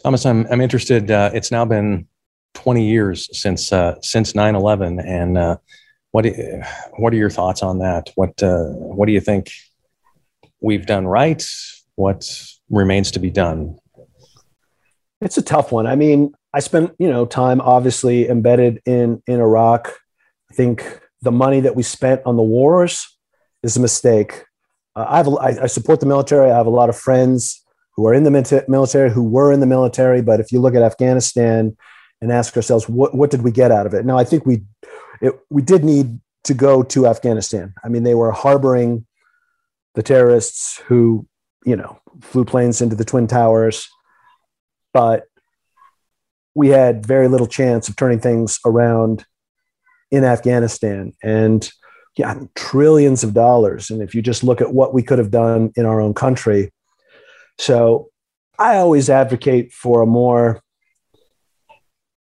Thomas 0.04 0.26
i'm, 0.26 0.46
I'm 0.52 0.62
interested 0.62 1.12
uh, 1.12 1.32
it's 1.34 1.52
now 1.52 1.66
been 1.66 2.08
20 2.54 2.88
years 2.88 3.30
since 3.40 3.74
uh, 3.74 3.96
since 4.02 4.34
9-11 4.34 5.04
and 5.06 5.38
uh, 5.38 5.58
what 6.16 6.26
what 6.94 7.12
are 7.12 7.18
your 7.18 7.30
thoughts 7.30 7.62
on 7.62 7.80
that? 7.80 8.10
What 8.16 8.42
uh, 8.42 8.68
what 8.70 9.06
do 9.06 9.12
you 9.12 9.20
think 9.20 9.52
we've 10.62 10.86
done 10.86 11.06
right? 11.06 11.46
What 11.96 12.24
remains 12.70 13.12
to 13.12 13.20
be 13.20 13.30
done? 13.30 13.78
It's 15.20 15.38
a 15.38 15.42
tough 15.42 15.74
one. 15.74 15.86
I 15.86 15.98
mean, 15.98 16.34
I 16.56 16.60
spent 16.60 16.96
you 16.98 17.10
know 17.10 17.26
time 17.26 17.62
obviously 17.62 18.30
embedded 18.30 18.82
in 18.86 19.22
in 19.28 19.40
Iraq. 19.40 19.94
I 20.50 20.54
think 20.54 21.02
the 21.22 21.32
money 21.32 21.60
that 21.60 21.76
we 21.76 21.84
spent 21.84 22.22
on 22.26 22.38
the 22.38 22.44
wars 22.44 23.08
is 23.62 23.78
a 23.78 23.82
mistake. 23.82 24.46
Uh, 24.96 25.06
I 25.08 25.18
have 25.18 25.28
I 25.28 25.68
support 25.68 26.00
the 26.00 26.06
military. 26.06 26.50
I 26.50 26.58
have 26.58 26.68
a 26.68 26.78
lot 26.82 26.90
of 26.90 26.98
friends 26.98 27.62
who 27.96 28.08
are 28.08 28.14
in 28.14 28.24
the 28.24 28.66
military 28.68 29.12
who 29.12 29.24
were 29.24 29.52
in 29.52 29.60
the 29.60 29.66
military. 29.66 30.22
But 30.22 30.40
if 30.40 30.52
you 30.52 30.60
look 30.60 30.76
at 30.76 30.82
Afghanistan 30.82 31.76
and 32.22 32.32
ask 32.32 32.56
ourselves 32.56 32.88
what 32.88 33.14
what 33.14 33.32
did 33.32 33.44
we 33.44 33.52
get 33.52 33.72
out 33.72 33.86
of 33.86 33.94
it? 33.94 34.06
Now 34.06 34.18
I 34.18 34.24
think 34.24 34.46
we 34.46 34.64
it, 35.22 35.34
we 35.50 35.62
did 35.62 35.84
need 35.84 36.20
to 36.46 36.54
go 36.54 36.84
to 36.84 37.08
Afghanistan. 37.08 37.74
I 37.84 37.90
mean, 37.90 38.04
they 38.04 38.16
were 38.16 38.32
harboring 38.32 39.06
the 39.96 40.04
terrorists 40.04 40.78
who 40.86 41.28
you 41.66 41.76
know, 41.76 42.00
flew 42.22 42.46
planes 42.46 42.80
into 42.80 42.96
the 42.96 43.04
Twin 43.04 43.28
Towers, 43.28 43.90
but 44.94 45.24
we 46.56 46.70
had 46.70 47.06
very 47.06 47.28
little 47.28 47.48
chance 47.48 47.88
of 47.90 47.96
turning 47.96 48.20
things 48.20 48.60
around 48.66 49.26
in 50.12 50.24
Afghanistan. 50.24 51.14
And 51.22 51.70
yeah, 52.18 52.40
trillions 52.56 53.24
of 53.24 53.34
dollars. 53.34 53.90
And 53.90 54.02
if 54.02 54.16
you 54.16 54.22
just 54.22 54.44
look 54.44 54.62
at 54.62 54.74
what 54.74 54.94
we 54.94 55.04
could 55.04 55.20
have 55.20 55.32
done 55.32 55.74
in 55.76 55.86
our 55.86 56.00
own 56.00 56.14
country. 56.14 56.72
So 57.58 58.10
I 58.58 58.78
always 58.78 59.10
advocate 59.10 59.74
for 59.74 60.02
a 60.02 60.08
more 60.08 60.62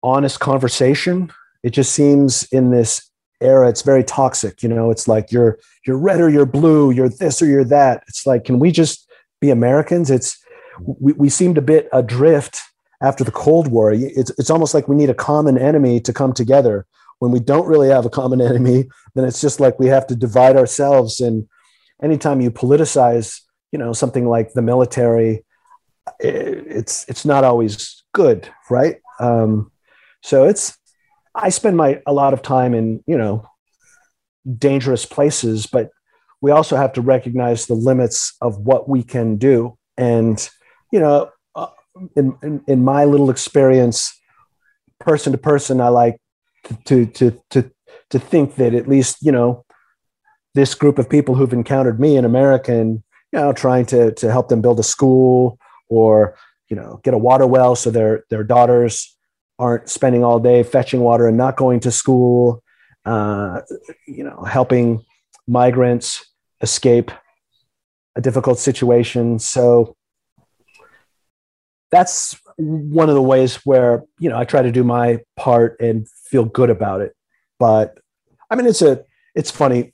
honest 0.02 0.40
conversation. 0.40 1.30
It 1.62 1.70
just 1.70 1.92
seems 1.92 2.44
in 2.44 2.70
this 2.70 3.10
era, 3.42 3.68
it's 3.68 3.82
very 3.82 4.04
toxic. 4.04 4.62
You 4.62 4.70
know, 4.70 4.90
it's 4.90 5.06
like 5.06 5.30
you're 5.30 5.58
you're 5.86 5.98
red 5.98 6.20
or 6.20 6.30
you're 6.30 6.46
blue, 6.46 6.90
you're 6.90 7.10
this 7.10 7.42
or 7.42 7.46
you're 7.46 7.64
that. 7.64 8.04
It's 8.08 8.26
like, 8.26 8.44
can 8.44 8.58
we 8.58 8.70
just 8.70 9.04
be 9.44 9.50
Americans. 9.50 10.10
It's 10.10 10.42
we, 10.80 11.12
we 11.12 11.28
seemed 11.28 11.58
a 11.58 11.62
bit 11.62 11.88
adrift 11.92 12.62
after 13.04 13.24
the 13.24 13.30
Cold 13.30 13.68
War. 13.68 13.92
It's 13.92 14.30
it's 14.38 14.50
almost 14.50 14.74
like 14.74 14.88
we 14.88 14.96
need 14.96 15.10
a 15.10 15.14
common 15.14 15.58
enemy 15.58 16.00
to 16.00 16.12
come 16.12 16.32
together. 16.32 16.86
When 17.18 17.30
we 17.30 17.40
don't 17.40 17.68
really 17.68 17.88
have 17.88 18.06
a 18.06 18.10
common 18.10 18.40
enemy, 18.50 18.88
then 19.14 19.24
it's 19.24 19.40
just 19.40 19.60
like 19.60 19.78
we 19.78 19.86
have 19.88 20.06
to 20.08 20.16
divide 20.16 20.56
ourselves. 20.56 21.20
And 21.20 21.48
anytime 22.02 22.40
you 22.40 22.50
politicize, 22.50 23.40
you 23.72 23.78
know, 23.78 23.92
something 23.92 24.26
like 24.26 24.52
the 24.52 24.62
military, 24.62 25.44
it's 26.18 27.04
it's 27.08 27.24
not 27.24 27.44
always 27.44 28.04
good, 28.12 28.48
right? 28.70 28.96
Um, 29.20 29.70
so 30.22 30.44
it's 30.44 30.76
I 31.34 31.50
spend 31.50 31.76
my 31.76 32.00
a 32.06 32.12
lot 32.12 32.32
of 32.32 32.42
time 32.42 32.74
in 32.74 33.02
you 33.06 33.18
know 33.18 33.46
dangerous 34.58 35.06
places, 35.06 35.66
but 35.66 35.90
we 36.44 36.50
also 36.50 36.76
have 36.76 36.92
to 36.92 37.00
recognize 37.00 37.64
the 37.64 37.74
limits 37.74 38.36
of 38.42 38.58
what 38.58 38.86
we 38.86 39.02
can 39.02 39.36
do. 39.36 39.78
And, 39.96 40.46
you 40.92 41.00
know, 41.00 41.30
in, 42.16 42.36
in, 42.42 42.64
in 42.66 42.84
my 42.84 43.04
little 43.04 43.30
experience, 43.30 44.18
person 45.00 45.32
to 45.32 45.38
person, 45.38 45.80
I 45.80 45.88
like 45.88 46.20
to 46.86 47.06
to 47.06 47.40
to 47.50 47.70
to 48.10 48.18
think 48.18 48.56
that 48.56 48.74
at 48.74 48.88
least 48.88 49.18
you 49.20 49.32
know 49.32 49.64
this 50.54 50.74
group 50.74 50.98
of 50.98 51.10
people 51.10 51.34
who've 51.34 51.52
encountered 51.52 52.00
me 52.00 52.16
in 52.16 52.24
America 52.24 52.72
and 52.72 53.02
you 53.32 53.38
know 53.38 53.52
trying 53.52 53.86
to 53.86 54.12
to 54.12 54.30
help 54.30 54.48
them 54.48 54.62
build 54.62 54.80
a 54.80 54.84
school 54.84 55.58
or 55.88 56.36
you 56.68 56.76
know 56.76 57.00
get 57.02 57.14
a 57.14 57.18
water 57.18 57.46
well 57.46 57.74
so 57.74 57.90
their 57.90 58.24
their 58.30 58.44
daughters 58.44 59.16
aren't 59.58 59.88
spending 59.88 60.24
all 60.24 60.40
day 60.40 60.62
fetching 60.62 61.00
water 61.00 61.26
and 61.28 61.36
not 61.36 61.56
going 61.56 61.80
to 61.80 61.90
school 61.90 62.62
uh, 63.04 63.60
you 64.06 64.24
know 64.24 64.42
helping 64.44 65.04
migrants 65.46 66.24
escape 66.60 67.10
a 68.16 68.20
difficult 68.20 68.58
situation. 68.58 69.38
So 69.38 69.96
that's 71.94 72.36
one 72.56 73.08
of 73.08 73.14
the 73.14 73.22
ways 73.22 73.56
where 73.64 74.04
you 74.18 74.28
know 74.28 74.38
I 74.38 74.44
try 74.44 74.62
to 74.62 74.72
do 74.72 74.82
my 74.84 75.20
part 75.36 75.76
and 75.80 76.08
feel 76.08 76.44
good 76.44 76.70
about 76.70 77.00
it. 77.00 77.14
But 77.58 77.98
I 78.50 78.56
mean, 78.56 78.66
it's 78.66 78.82
a 78.82 79.04
it's 79.34 79.50
funny. 79.50 79.92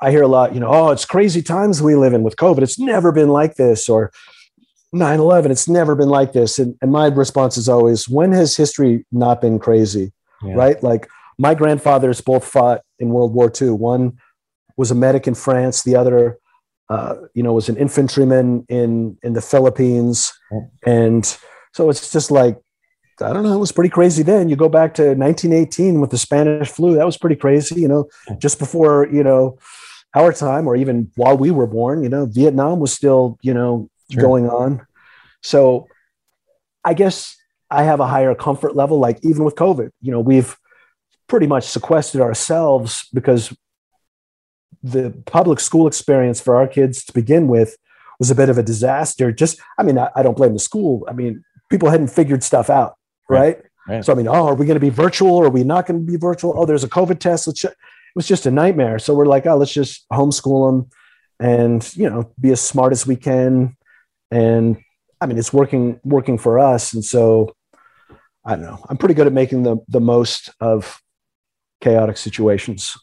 I 0.00 0.10
hear 0.10 0.22
a 0.22 0.28
lot, 0.28 0.52
you 0.52 0.60
know, 0.60 0.68
oh, 0.68 0.90
it's 0.90 1.04
crazy 1.04 1.40
times 1.40 1.80
we 1.80 1.94
live 1.94 2.12
in 2.12 2.22
with 2.22 2.36
COVID. 2.36 2.62
It's 2.62 2.78
never 2.78 3.10
been 3.10 3.30
like 3.30 3.54
this, 3.54 3.88
or 3.88 4.12
9-11, 4.94 5.50
it's 5.50 5.68
never 5.68 5.94
been 5.94 6.10
like 6.10 6.32
this. 6.32 6.58
And, 6.58 6.76
and 6.82 6.92
my 6.92 7.06
response 7.06 7.56
is 7.56 7.68
always, 7.68 8.08
when 8.08 8.32
has 8.32 8.56
history 8.56 9.06
not 9.10 9.40
been 9.40 9.58
crazy? 9.58 10.12
Yeah. 10.42 10.54
Right? 10.54 10.82
Like 10.82 11.08
my 11.38 11.54
grandfathers 11.54 12.20
both 12.20 12.44
fought 12.44 12.82
in 12.98 13.08
World 13.08 13.32
War 13.32 13.50
II. 13.60 13.70
One 13.70 14.18
was 14.76 14.90
a 14.90 14.94
medic 14.94 15.26
in 15.26 15.34
France, 15.34 15.82
the 15.82 15.96
other 15.96 16.38
uh, 16.88 17.14
you 17.34 17.42
know, 17.42 17.52
was 17.52 17.68
an 17.68 17.76
infantryman 17.76 18.64
in 18.68 19.16
in 19.22 19.32
the 19.32 19.40
Philippines, 19.40 20.32
and 20.86 21.24
so 21.72 21.90
it's 21.90 22.12
just 22.12 22.30
like 22.30 22.58
I 23.20 23.32
don't 23.32 23.44
know, 23.44 23.54
it 23.54 23.58
was 23.58 23.72
pretty 23.72 23.90
crazy 23.90 24.22
then. 24.22 24.48
You 24.48 24.56
go 24.56 24.68
back 24.68 24.94
to 24.94 25.14
1918 25.14 26.00
with 26.00 26.10
the 26.10 26.18
Spanish 26.18 26.68
flu, 26.68 26.94
that 26.94 27.06
was 27.06 27.16
pretty 27.16 27.36
crazy. 27.36 27.80
You 27.80 27.88
know, 27.88 28.08
just 28.38 28.58
before 28.58 29.08
you 29.10 29.22
know 29.22 29.58
our 30.14 30.32
time, 30.32 30.66
or 30.66 30.76
even 30.76 31.10
while 31.16 31.36
we 31.36 31.50
were 31.50 31.66
born, 31.66 32.02
you 32.02 32.08
know, 32.08 32.26
Vietnam 32.26 32.80
was 32.80 32.92
still 32.92 33.38
you 33.42 33.54
know 33.54 33.88
sure. 34.10 34.22
going 34.22 34.48
on. 34.48 34.86
So, 35.42 35.88
I 36.84 36.94
guess 36.94 37.36
I 37.70 37.84
have 37.84 38.00
a 38.00 38.06
higher 38.06 38.34
comfort 38.34 38.76
level. 38.76 38.98
Like 38.98 39.18
even 39.22 39.44
with 39.44 39.54
COVID, 39.54 39.90
you 40.00 40.10
know, 40.10 40.20
we've 40.20 40.56
pretty 41.26 41.46
much 41.46 41.64
sequestered 41.64 42.20
ourselves 42.20 43.08
because 43.12 43.54
the 44.84 45.10
public 45.24 45.60
school 45.60 45.86
experience 45.86 46.40
for 46.40 46.56
our 46.56 46.68
kids 46.68 47.04
to 47.06 47.12
begin 47.12 47.48
with 47.48 47.76
was 48.18 48.30
a 48.30 48.34
bit 48.34 48.50
of 48.50 48.58
a 48.58 48.62
disaster. 48.62 49.32
Just, 49.32 49.58
I 49.78 49.82
mean, 49.82 49.98
I, 49.98 50.10
I 50.14 50.22
don't 50.22 50.36
blame 50.36 50.52
the 50.52 50.58
school. 50.58 51.04
I 51.08 51.12
mean, 51.12 51.42
people 51.70 51.88
hadn't 51.88 52.08
figured 52.08 52.44
stuff 52.44 52.68
out, 52.68 52.96
right? 53.28 53.56
right? 53.56 53.64
right. 53.88 54.04
So, 54.04 54.12
I 54.12 54.16
mean, 54.16 54.28
oh, 54.28 54.46
are 54.46 54.54
we 54.54 54.66
going 54.66 54.76
to 54.76 54.80
be 54.80 54.90
virtual? 54.90 55.36
Or 55.36 55.46
are 55.46 55.50
we 55.50 55.64
not 55.64 55.86
going 55.86 56.04
to 56.04 56.12
be 56.12 56.18
virtual? 56.18 56.54
Oh, 56.56 56.66
there's 56.66 56.84
a 56.84 56.88
COVID 56.88 57.18
test. 57.18 57.46
Let's 57.46 57.64
it 57.64 57.74
was 58.14 58.28
just 58.28 58.46
a 58.46 58.50
nightmare. 58.50 58.98
So 58.98 59.14
we're 59.14 59.26
like, 59.26 59.46
oh, 59.46 59.56
let's 59.56 59.72
just 59.72 60.06
homeschool 60.12 60.68
them 60.68 60.90
and, 61.40 61.96
you 61.96 62.08
know, 62.08 62.30
be 62.38 62.52
as 62.52 62.60
smart 62.60 62.92
as 62.92 63.06
we 63.06 63.16
can. 63.16 63.76
And 64.30 64.76
I 65.20 65.26
mean, 65.26 65.38
it's 65.38 65.52
working, 65.52 65.98
working 66.04 66.38
for 66.38 66.58
us. 66.58 66.92
And 66.92 67.04
so 67.04 67.56
I 68.44 68.56
don't 68.56 68.64
know, 68.64 68.84
I'm 68.88 68.98
pretty 68.98 69.14
good 69.14 69.26
at 69.26 69.32
making 69.32 69.62
the, 69.62 69.78
the 69.88 70.00
most 70.00 70.50
of 70.60 71.00
chaotic 71.80 72.18
situations. 72.18 72.96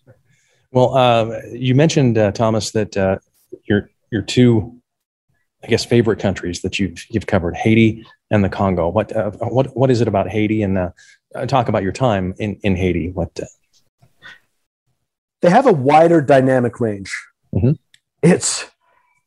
Well, 0.72 0.96
uh, 0.96 1.42
you 1.52 1.76
mentioned 1.76 2.18
uh, 2.18 2.32
Thomas 2.32 2.72
that 2.72 2.96
uh, 2.96 3.18
your 3.66 3.90
your 4.10 4.22
two, 4.22 4.80
I 5.64 5.68
guess, 5.68 5.84
favorite 5.84 6.20
countries 6.20 6.62
that 6.62 6.80
you've 6.80 7.06
you've 7.10 7.28
covered, 7.28 7.56
Haiti 7.56 8.06
and 8.30 8.44
the 8.44 8.50
Congo. 8.50 8.88
What 8.90 9.16
uh, 9.16 9.32
what 9.32 9.76
what 9.76 9.92
is 9.92 10.02
it 10.02 10.08
about 10.08 10.30
Haiti? 10.30 10.64
And 10.64 10.78
uh, 10.78 10.92
talk 11.48 11.68
about 11.68 11.84
your 11.84 11.92
time 11.92 12.34
in 12.40 12.58
in 12.64 12.76
Haiti. 12.78 13.12
What 13.12 13.38
uh, 13.40 14.08
they 15.42 15.50
have 15.50 15.68
a 15.68 15.74
wider 15.74 16.22
dynamic 16.22 16.80
range. 16.80 17.14
Mm-hmm. 17.54 17.72
It's 18.22 18.72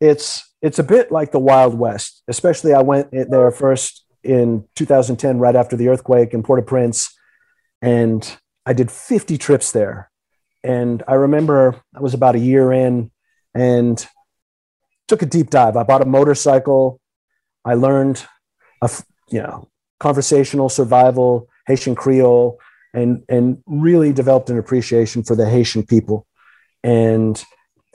it's 0.01 0.51
it's 0.63 0.79
a 0.79 0.85
bit 0.85 1.13
like 1.13 1.31
the 1.31 1.39
Wild 1.39 1.79
West. 1.79 2.23
Especially, 2.27 2.73
I 2.73 2.81
went 2.81 3.11
there 3.11 3.51
first 3.51 4.07
in 4.23 4.67
2010, 4.77 5.39
right 5.39 5.55
after 5.55 5.77
the 5.77 5.89
earthquake 5.89 6.33
in 6.33 6.43
Port-au-Prince, 6.43 7.15
and 7.83 8.39
I 8.65 8.73
did 8.73 8.91
50 8.91 9.37
trips 9.37 9.73
there 9.73 10.11
and 10.65 11.03
I 11.07 11.15
remember 11.15 11.81
I 11.95 12.01
was 12.01 12.15
about 12.15 12.35
a 12.35 12.39
year 12.41 12.73
in 12.73 13.11
and 13.55 14.05
took 15.07 15.23
a 15.23 15.27
deep 15.27 15.51
dive. 15.51 15.77
I 15.77 15.83
bought 15.83 16.03
a 16.03 16.07
motorcycle. 16.07 16.99
I 17.65 17.75
learned, 17.75 18.25
a, 18.83 18.91
you 19.31 19.41
know, 19.41 19.69
conversational 20.01 20.69
survival, 20.71 21.49
Haitian 21.67 21.95
Creole, 21.95 22.59
and 22.95 23.23
and 23.29 23.59
really 23.67 24.13
developed 24.13 24.51
an 24.51 24.59
appreciation 24.59 25.23
for 25.23 25.37
the 25.37 25.49
Haitian 25.49 25.85
people. 25.85 26.27
And 26.83 27.43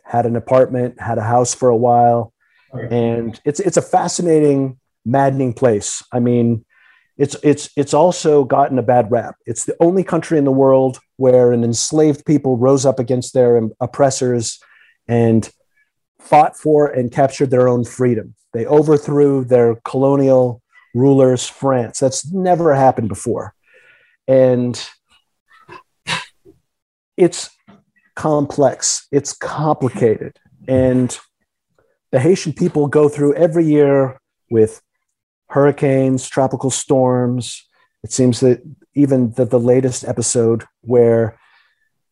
had 0.03 0.25
an 0.25 0.36
apartment, 0.36 0.99
had 0.99 1.17
a 1.17 1.23
house 1.23 1.53
for 1.53 1.69
a 1.69 1.77
while, 1.77 2.34
and 2.73 3.39
it's 3.45 3.60
it's 3.60 3.77
a 3.77 3.82
fascinating, 3.82 4.79
maddening 5.05 5.53
place. 5.53 6.03
I 6.12 6.19
mean, 6.19 6.65
it's 7.19 7.36
it's 7.43 7.69
it's 7.75 7.93
also 7.93 8.45
gotten 8.45 8.79
a 8.79 8.84
bad 8.84 9.12
rap. 9.12 9.36
It's 9.45 9.65
the 9.65 9.75
only 9.82 10.05
country 10.05 10.38
in 10.38 10.45
the 10.45 10.51
world 10.51 10.99
where 11.17 11.51
an 11.51 11.65
enslaved 11.65 12.25
people 12.25 12.58
rose 12.58 12.86
up 12.86 12.97
against 12.97 13.34
their 13.34 13.62
oppressors 13.82 14.58
and 15.05 15.47
fought 16.21 16.58
for 16.58 16.88
and 16.88 17.12
captured 17.12 17.51
their 17.51 17.67
own 17.67 17.84
freedom. 17.84 18.36
They 18.53 18.65
overthrew 18.65 19.43
their 19.43 19.75
colonial 19.84 20.62
rulers, 20.95 21.45
France. 21.45 21.99
That's 21.99 22.32
never 22.32 22.73
happened 22.73 23.10
before. 23.10 23.53
And 24.25 24.82
it's 27.17 27.49
complex, 28.15 29.08
it's 29.12 29.34
complicated. 29.34 30.39
And 30.69 31.19
the 32.12 32.19
Haitian 32.21 32.53
people 32.53 32.88
go 32.88 33.10
through 33.10 33.36
every 33.36 33.65
year 33.65 34.21
with 34.49 34.82
hurricanes, 35.50 36.28
tropical 36.28 36.70
storms. 36.70 37.64
It 38.04 38.12
seems 38.12 38.40
that 38.40 38.62
even 38.94 39.32
the, 39.34 39.46
the 39.46 39.60
latest 39.60 40.04
episode 40.08 40.66
where 40.82 41.38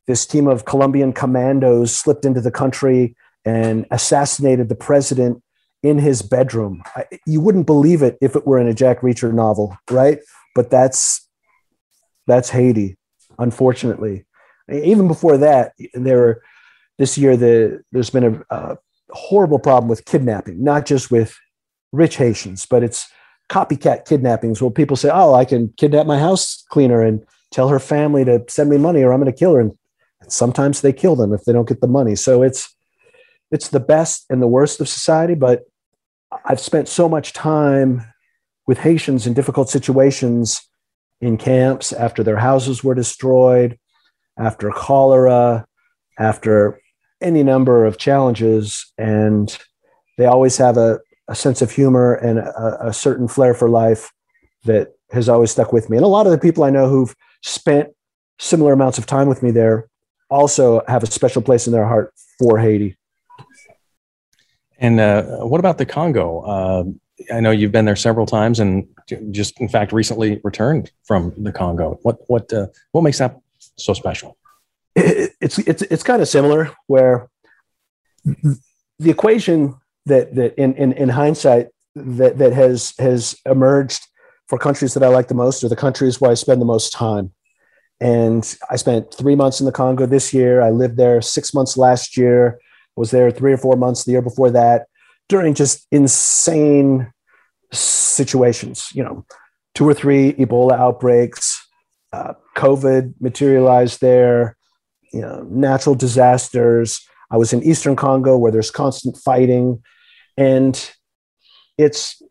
this 0.05 0.25
team 0.25 0.47
of 0.47 0.65
Colombian 0.65 1.13
commandos 1.13 1.95
slipped 1.95 2.25
into 2.25 2.41
the 2.41 2.51
country 2.51 3.15
and 3.45 3.85
assassinated 3.91 4.69
the 4.69 4.75
president 4.75 5.43
in 5.83 5.99
his 5.99 6.21
bedroom. 6.21 6.81
I, 6.95 7.05
you 7.25 7.39
wouldn't 7.39 7.65
believe 7.65 8.01
it 8.01 8.17
if 8.21 8.35
it 8.35 8.47
were 8.47 8.59
in 8.59 8.67
a 8.67 8.73
Jack 8.73 9.01
Reacher 9.01 9.33
novel, 9.33 9.77
right? 9.89 10.19
But 10.55 10.69
that's 10.69 11.27
that's 12.25 12.49
Haiti, 12.49 12.97
unfortunately. 13.37 14.25
Even 14.69 15.07
before 15.07 15.37
that, 15.37 15.73
there 15.93 16.17
were, 16.17 16.43
this 16.97 17.17
year 17.17 17.37
the 17.37 17.83
there's 17.91 18.09
been 18.09 18.45
a, 18.49 18.55
a 18.55 18.77
horrible 19.11 19.59
problem 19.59 19.87
with 19.87 20.05
kidnapping, 20.05 20.63
not 20.63 20.85
just 20.85 21.11
with 21.11 21.37
rich 21.91 22.17
Haitians, 22.17 22.65
but 22.65 22.83
it's 22.83 23.07
copycat 23.49 24.05
kidnappings 24.05 24.61
where 24.61 24.71
people 24.71 24.97
say, 24.97 25.09
"Oh, 25.11 25.33
I 25.33 25.45
can 25.45 25.73
kidnap 25.77 26.05
my 26.05 26.19
house 26.19 26.63
cleaner 26.69 27.01
and 27.01 27.25
tell 27.51 27.69
her 27.69 27.79
family 27.79 28.25
to 28.25 28.43
send 28.49 28.69
me 28.69 28.77
money, 28.77 29.03
or 29.03 29.13
I'm 29.13 29.21
going 29.21 29.31
to 29.31 29.37
kill 29.37 29.53
her." 29.53 29.59
And 29.61 29.77
sometimes 30.27 30.81
they 30.81 30.93
kill 30.93 31.15
them 31.15 31.33
if 31.33 31.43
they 31.43 31.53
don't 31.53 31.67
get 31.67 31.81
the 31.81 31.87
money. 31.87 32.15
So 32.15 32.43
it's 32.43 32.75
it's 33.51 33.69
the 33.69 33.79
best 33.79 34.25
and 34.29 34.41
the 34.41 34.47
worst 34.47 34.81
of 34.81 34.89
society. 34.89 35.35
But 35.35 35.63
I've 36.45 36.59
spent 36.59 36.87
so 36.87 37.07
much 37.07 37.33
time 37.33 38.03
with 38.67 38.79
Haitians 38.79 39.25
in 39.25 39.33
difficult 39.33 39.69
situations 39.69 40.61
in 41.21 41.37
camps 41.37 41.93
after 41.93 42.23
their 42.23 42.37
houses 42.37 42.83
were 42.83 42.93
destroyed, 42.93 43.79
after 44.37 44.69
cholera, 44.71 45.65
after 46.19 46.79
any 47.21 47.43
number 47.43 47.85
of 47.85 47.97
challenges, 47.97 48.91
and 48.97 49.57
they 50.17 50.25
always 50.25 50.57
have 50.57 50.77
a 50.77 50.99
a 51.27 51.35
sense 51.35 51.61
of 51.61 51.71
humor 51.71 52.13
and 52.15 52.39
a, 52.39 52.87
a, 52.87 52.93
certain 52.93 53.27
flair 53.27 53.53
for 53.53 53.69
life 53.69 54.11
that 54.63 54.93
has 55.11 55.27
always 55.27 55.51
stuck 55.51 55.73
with 55.73 55.89
me. 55.89 55.97
And 55.97 56.05
a 56.05 56.09
lot 56.09 56.25
of 56.25 56.31
the 56.31 56.37
people 56.37 56.63
I 56.63 56.69
know 56.69 56.87
who've 56.87 57.13
spent 57.43 57.89
similar 58.39 58.73
amounts 58.73 58.97
of 58.97 59.05
time 59.05 59.27
with 59.27 59.43
me 59.43 59.51
there 59.51 59.89
also 60.29 60.81
have 60.87 61.03
a 61.03 61.07
special 61.07 61.41
place 61.41 61.67
in 61.67 61.73
their 61.73 61.85
heart 61.85 62.13
for 62.39 62.59
Haiti. 62.59 62.95
And 64.79 64.99
uh, 64.99 65.23
what 65.39 65.59
about 65.59 65.77
the 65.77 65.85
Congo? 65.85 66.41
Uh, 66.41 66.83
I 67.33 67.39
know 67.39 67.51
you've 67.51 67.71
been 67.71 67.85
there 67.85 67.95
several 67.95 68.25
times, 68.25 68.59
and 68.59 68.87
just 69.31 69.59
in 69.59 69.67
fact 69.67 69.91
recently 69.91 70.39
returned 70.43 70.91
from 71.03 71.33
the 71.35 71.51
Congo. 71.51 71.99
What 72.03 72.17
what 72.27 72.53
uh, 72.53 72.67
what 72.91 73.01
makes 73.01 73.17
that 73.17 73.39
so 73.57 73.93
special? 73.93 74.37
It, 74.95 75.31
it's 75.41 75.57
it's 75.59 75.81
it's 75.83 76.03
kind 76.03 76.21
of 76.21 76.27
similar, 76.27 76.71
where 76.85 77.27
the 78.23 79.09
equation 79.09 79.75
that 80.07 80.35
that 80.35 80.55
in, 80.55 80.75
in, 80.75 80.93
in 80.93 81.09
hindsight 81.09 81.67
that 81.95 82.37
that 82.37 82.53
has 82.53 82.93
has 82.99 83.35
emerged 83.45 84.05
for 84.47 84.57
countries 84.57 84.93
that 84.93 85.03
I 85.03 85.07
like 85.07 85.27
the 85.27 85.35
most 85.35 85.63
are 85.63 85.69
the 85.69 85.75
countries 85.75 86.21
where 86.21 86.31
I 86.31 86.35
spend 86.35 86.61
the 86.61 86.65
most 86.65 86.93
time. 86.93 87.33
And 87.99 88.57
I 88.69 88.75
spent 88.75 89.13
three 89.13 89.35
months 89.35 89.59
in 89.59 89.65
the 89.65 89.71
Congo 89.71 90.05
this 90.05 90.33
year. 90.33 90.61
I 90.61 90.69
lived 90.69 90.97
there 90.97 91.21
six 91.21 91.53
months 91.53 91.77
last 91.77 92.15
year. 92.15 92.59
Was 92.95 93.11
there 93.11 93.31
three 93.31 93.53
or 93.53 93.57
four 93.57 93.75
months 93.75 94.03
the 94.03 94.11
year 94.11 94.21
before 94.21 94.51
that 94.51 94.85
during 95.29 95.53
just 95.53 95.87
insane 95.91 97.11
situations. 97.71 98.89
You 98.93 99.03
know, 99.03 99.25
two 99.75 99.87
or 99.87 99.93
three 99.93 100.33
Ebola 100.33 100.73
outbreaks, 100.73 101.67
uh, 102.13 102.33
COVID 102.55 103.15
materialized 103.19 104.01
there, 104.01 104.57
you 105.11 105.21
know, 105.21 105.45
natural 105.49 105.95
disasters. 105.95 107.05
I 107.29 107.37
was 107.37 107.53
in 107.53 107.63
Eastern 107.63 107.95
Congo 107.95 108.37
where 108.37 108.51
there's 108.51 108.71
constant 108.71 109.17
fighting, 109.17 109.83
and 110.37 110.91
it's 111.77 112.21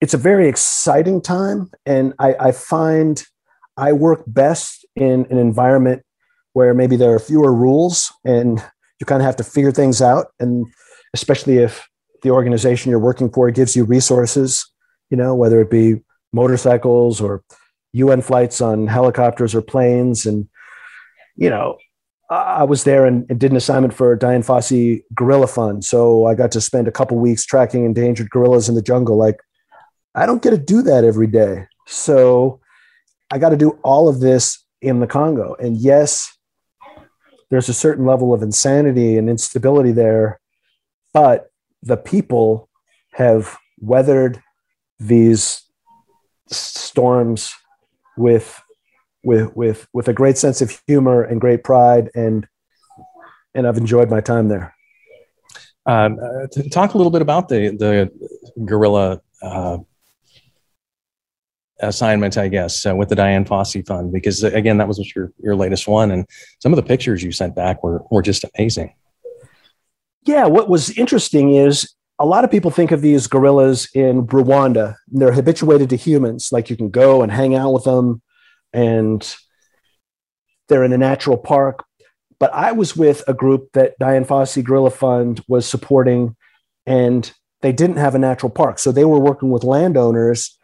it's 0.00 0.14
a 0.14 0.18
very 0.18 0.48
exciting 0.48 1.20
time, 1.20 1.70
and 1.84 2.14
I, 2.18 2.34
I 2.40 2.52
find 2.52 3.22
I 3.76 3.92
work 3.92 4.22
best 4.26 4.86
in 4.96 5.26
an 5.30 5.38
environment 5.38 6.02
where 6.52 6.74
maybe 6.74 6.96
there 6.96 7.14
are 7.14 7.18
fewer 7.18 7.52
rules 7.52 8.12
and 8.24 8.62
you 8.98 9.06
kind 9.06 9.22
of 9.22 9.26
have 9.26 9.36
to 9.36 9.44
figure 9.44 9.72
things 9.72 10.00
out, 10.02 10.28
and 10.38 10.66
especially 11.14 11.58
if 11.58 11.86
the 12.22 12.30
organization 12.30 12.90
you're 12.90 12.98
working 12.98 13.30
for 13.30 13.50
gives 13.50 13.74
you 13.76 13.84
resources, 13.84 14.70
you 15.10 15.16
know, 15.16 15.34
whether 15.34 15.60
it 15.60 15.70
be 15.70 16.02
motorcycles 16.32 17.20
or 17.20 17.42
UN 17.92 18.22
flights 18.22 18.60
on 18.60 18.86
helicopters 18.86 19.54
or 19.54 19.62
planes. 19.62 20.26
And, 20.26 20.48
you 21.36 21.50
know, 21.50 21.78
I 22.30 22.62
was 22.62 22.84
there 22.84 23.06
and, 23.06 23.26
did 23.26 23.50
an 23.50 23.56
assignment 23.56 23.92
for 23.92 24.14
Dian 24.14 24.42
Fossey 24.42 25.02
Gorilla 25.12 25.48
Fund. 25.48 25.84
So 25.84 26.26
I 26.26 26.34
got 26.34 26.52
to 26.52 26.60
spend 26.60 26.86
a 26.86 26.92
couple 26.92 27.18
weeks 27.18 27.44
tracking 27.44 27.84
endangered 27.84 28.30
gorillas 28.30 28.68
in 28.68 28.76
the 28.76 28.82
jungle. 28.82 29.16
Like, 29.16 29.40
I 30.14 30.26
don't 30.26 30.42
get 30.42 30.50
to 30.50 30.58
do 30.58 30.82
that 30.82 31.02
every 31.02 31.26
day. 31.26 31.66
So 31.86 32.60
I 33.32 33.38
got 33.38 33.48
to 33.48 33.56
do 33.56 33.78
all 33.82 34.08
of 34.08 34.20
this 34.20 34.64
in 34.80 35.00
the 35.00 35.08
Congo. 35.08 35.56
And 35.58 35.76
yes, 35.76 36.36
there's 37.50 37.68
a 37.68 37.74
certain 37.74 38.06
level 38.06 38.32
of 38.32 38.42
insanity 38.42 39.18
and 39.18 39.28
instability 39.28 39.90
there, 39.90 40.40
but 41.12 41.50
the 41.82 41.96
people 41.96 42.68
have 43.14 43.56
weathered 43.80 44.40
these 45.00 45.62
storms 46.46 47.52
with 48.16 48.62
with 49.22 49.54
with 49.54 49.86
with 49.92 50.08
a 50.08 50.12
great 50.12 50.38
sense 50.38 50.60
of 50.60 50.80
humor 50.86 51.22
and 51.22 51.40
great 51.40 51.62
pride 51.64 52.10
and 52.14 52.46
and 53.54 53.66
I've 53.66 53.76
enjoyed 53.76 54.10
my 54.10 54.20
time 54.20 54.48
there. 54.48 54.74
Um, 55.86 56.18
uh, 56.22 56.46
to 56.52 56.68
talk 56.68 56.94
a 56.94 56.96
little 56.96 57.10
bit 57.10 57.22
about 57.22 57.48
the 57.48 57.70
the 57.70 58.64
gorilla 58.64 59.20
uh, 59.42 59.78
assignment, 61.80 62.36
I 62.36 62.48
guess, 62.48 62.86
uh, 62.86 62.94
with 62.94 63.08
the 63.08 63.16
Dian 63.16 63.44
Fossey 63.44 63.86
Fund, 63.86 64.12
because 64.12 64.44
uh, 64.44 64.48
again, 64.48 64.78
that 64.78 64.88
was 64.88 65.12
your 65.14 65.32
your 65.42 65.56
latest 65.56 65.88
one, 65.88 66.10
and 66.10 66.26
some 66.60 66.72
of 66.72 66.76
the 66.76 66.82
pictures 66.82 67.22
you 67.22 67.32
sent 67.32 67.54
back 67.54 67.82
were 67.82 68.02
were 68.10 68.22
just 68.22 68.44
amazing. 68.54 68.94
Yeah, 70.26 70.46
what 70.46 70.68
was 70.68 70.96
interesting 70.98 71.54
is 71.54 71.94
a 72.18 72.26
lot 72.26 72.44
of 72.44 72.50
people 72.50 72.70
think 72.70 72.92
of 72.92 73.00
these 73.00 73.26
gorillas 73.26 73.88
in 73.94 74.26
Rwanda. 74.26 74.96
They're 75.08 75.32
habituated 75.32 75.88
to 75.90 75.96
humans, 75.96 76.50
like 76.52 76.68
you 76.68 76.76
can 76.76 76.90
go 76.90 77.22
and 77.22 77.32
hang 77.32 77.54
out 77.54 77.72
with 77.72 77.84
them, 77.84 78.20
and 78.72 79.36
they're 80.68 80.84
in 80.84 80.92
a 80.92 80.98
natural 80.98 81.36
park. 81.36 81.84
But 82.38 82.52
I 82.54 82.72
was 82.72 82.96
with 82.96 83.22
a 83.28 83.34
group 83.34 83.68
that 83.74 83.94
Dian 83.98 84.24
Fossey 84.24 84.64
Gorilla 84.64 84.90
Fund 84.90 85.42
was 85.48 85.66
supporting, 85.66 86.36
and 86.86 87.30
they 87.60 87.72
didn't 87.72 87.96
have 87.96 88.14
a 88.14 88.18
natural 88.18 88.50
park. 88.50 88.78
So 88.78 88.92
they 88.92 89.04
were 89.04 89.20
working 89.20 89.50
with 89.50 89.64
landowners 89.64 90.56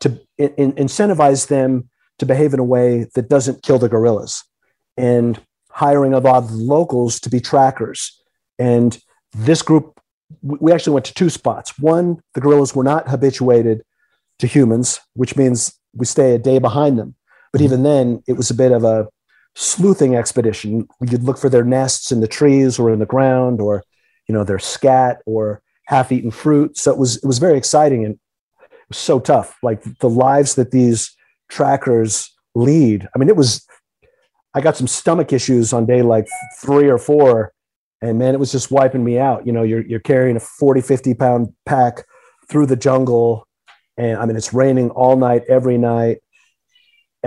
to 0.00 0.20
in, 0.38 0.54
in, 0.56 0.72
incentivize 0.72 1.48
them 1.48 1.90
to 2.18 2.26
behave 2.26 2.54
in 2.54 2.60
a 2.60 2.64
way 2.64 3.06
that 3.14 3.28
doesn't 3.28 3.62
kill 3.62 3.78
the 3.78 3.88
gorillas 3.88 4.42
and 4.96 5.40
hiring 5.70 6.14
a 6.14 6.18
lot 6.18 6.44
of 6.44 6.50
locals 6.52 7.20
to 7.20 7.28
be 7.28 7.40
trackers. 7.40 8.18
And 8.58 8.98
this 9.32 9.60
group 9.60 9.96
we 10.42 10.72
actually 10.72 10.94
went 10.94 11.06
to 11.06 11.14
two 11.14 11.30
spots. 11.30 11.78
One, 11.78 12.20
the 12.34 12.40
gorillas 12.40 12.74
were 12.74 12.84
not 12.84 13.08
habituated 13.08 13.82
to 14.38 14.46
humans, 14.46 15.00
which 15.14 15.36
means 15.36 15.72
we 15.94 16.06
stay 16.06 16.34
a 16.34 16.38
day 16.38 16.58
behind 16.58 16.98
them. 16.98 17.14
But 17.56 17.62
even 17.62 17.84
then, 17.84 18.22
it 18.28 18.34
was 18.34 18.50
a 18.50 18.54
bit 18.54 18.70
of 18.70 18.84
a 18.84 19.08
sleuthing 19.54 20.14
expedition. 20.14 20.86
You'd 21.00 21.22
look 21.22 21.38
for 21.38 21.48
their 21.48 21.64
nests 21.64 22.12
in 22.12 22.20
the 22.20 22.28
trees 22.28 22.78
or 22.78 22.92
in 22.92 22.98
the 22.98 23.06
ground, 23.06 23.62
or 23.62 23.82
you 24.28 24.34
know 24.34 24.44
their 24.44 24.58
scat 24.58 25.22
or 25.24 25.62
half-eaten 25.86 26.32
fruit. 26.32 26.76
So 26.76 26.92
it 26.92 26.98
was 26.98 27.16
it 27.16 27.24
was 27.24 27.38
very 27.38 27.56
exciting 27.56 28.04
and 28.04 28.16
it 28.60 28.88
was 28.90 28.98
so 28.98 29.18
tough. 29.18 29.56
Like 29.62 29.82
the 30.00 30.10
lives 30.10 30.56
that 30.56 30.70
these 30.70 31.16
trackers 31.48 32.30
lead. 32.54 33.08
I 33.14 33.18
mean, 33.18 33.30
it 33.30 33.36
was. 33.36 33.66
I 34.52 34.60
got 34.60 34.76
some 34.76 34.86
stomach 34.86 35.32
issues 35.32 35.72
on 35.72 35.86
day 35.86 36.02
like 36.02 36.28
three 36.60 36.90
or 36.90 36.98
four 36.98 37.54
and 38.02 38.18
man 38.18 38.34
it 38.34 38.38
was 38.38 38.52
just 38.52 38.70
wiping 38.70 39.02
me 39.02 39.18
out 39.18 39.46
you 39.46 39.52
know 39.52 39.62
you're, 39.62 39.86
you're 39.86 40.00
carrying 40.00 40.36
a 40.36 40.40
40 40.40 40.82
50 40.82 41.14
pound 41.14 41.52
pack 41.64 42.04
through 42.48 42.66
the 42.66 42.76
jungle 42.76 43.46
and 43.96 44.18
i 44.18 44.26
mean 44.26 44.36
it's 44.36 44.52
raining 44.52 44.90
all 44.90 45.16
night 45.16 45.42
every 45.48 45.78
night 45.78 46.18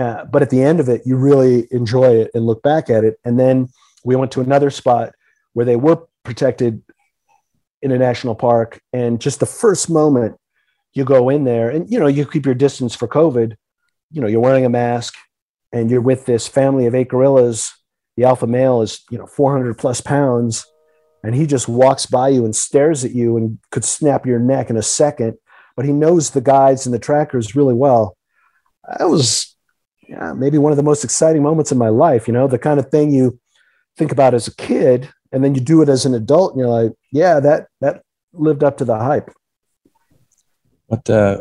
uh, 0.00 0.24
but 0.24 0.40
at 0.40 0.48
the 0.48 0.62
end 0.62 0.80
of 0.80 0.88
it 0.88 1.02
you 1.04 1.16
really 1.16 1.68
enjoy 1.70 2.16
it 2.16 2.30
and 2.32 2.46
look 2.46 2.62
back 2.62 2.88
at 2.88 3.04
it. 3.04 3.20
And 3.24 3.38
then 3.38 3.68
we 4.02 4.16
went 4.16 4.32
to 4.32 4.40
another 4.40 4.70
spot 4.70 5.12
where 5.52 5.66
they 5.66 5.76
were 5.76 6.06
protected 6.24 6.82
in 7.82 7.92
a 7.92 7.98
national 7.98 8.34
park. 8.34 8.80
And 8.92 9.20
just 9.20 9.40
the 9.40 9.46
first 9.46 9.90
moment 9.90 10.36
you 10.94 11.04
go 11.04 11.28
in 11.28 11.44
there 11.44 11.68
and 11.68 11.90
you 11.90 12.00
know 12.00 12.06
you 12.06 12.26
keep 12.26 12.44
your 12.44 12.54
distance 12.54 12.96
for 12.96 13.06
covid 13.06 13.54
you 14.10 14.20
know 14.20 14.26
you're 14.26 14.40
wearing 14.40 14.64
a 14.64 14.68
mask 14.68 15.14
and 15.72 15.88
you're 15.88 16.00
with 16.00 16.26
this 16.26 16.48
family 16.48 16.86
of 16.86 16.96
eight 16.96 17.08
gorillas. 17.08 17.72
The 18.16 18.24
alpha 18.24 18.46
male 18.46 18.82
is 18.82 19.02
you 19.10 19.18
know 19.18 19.26
400 19.26 19.78
plus 19.78 20.00
pounds 20.00 20.66
and 21.22 21.34
he 21.34 21.46
just 21.46 21.68
walks 21.68 22.06
by 22.06 22.30
you 22.30 22.44
and 22.44 22.56
stares 22.56 23.04
at 23.04 23.12
you 23.12 23.36
and 23.36 23.58
could 23.70 23.84
snap 23.84 24.26
your 24.26 24.38
neck 24.38 24.70
in 24.70 24.76
a 24.76 24.82
second 24.82 25.36
but 25.76 25.84
he 25.86 25.92
knows 25.92 26.30
the 26.30 26.40
guides 26.40 26.86
and 26.86 26.94
the 26.94 26.98
trackers 26.98 27.54
really 27.54 27.74
well. 27.74 28.16
That 28.98 29.08
was 29.08 29.49
yeah, 30.10 30.32
maybe 30.32 30.58
one 30.58 30.72
of 30.72 30.76
the 30.76 30.82
most 30.82 31.04
exciting 31.04 31.42
moments 31.42 31.72
in 31.72 31.78
my 31.78 31.88
life 31.88 32.26
you 32.26 32.34
know 32.34 32.46
the 32.46 32.58
kind 32.58 32.78
of 32.78 32.90
thing 32.90 33.10
you 33.10 33.38
think 33.96 34.12
about 34.12 34.34
as 34.34 34.48
a 34.48 34.54
kid 34.56 35.08
and 35.32 35.44
then 35.44 35.54
you 35.54 35.60
do 35.60 35.82
it 35.82 35.88
as 35.88 36.04
an 36.04 36.14
adult 36.14 36.52
and 36.52 36.60
you're 36.60 36.68
like 36.68 36.92
yeah 37.12 37.40
that 37.40 37.68
that 37.80 38.02
lived 38.32 38.64
up 38.64 38.76
to 38.76 38.84
the 38.84 38.96
hype 38.96 39.30
what 40.86 41.08
uh, 41.08 41.38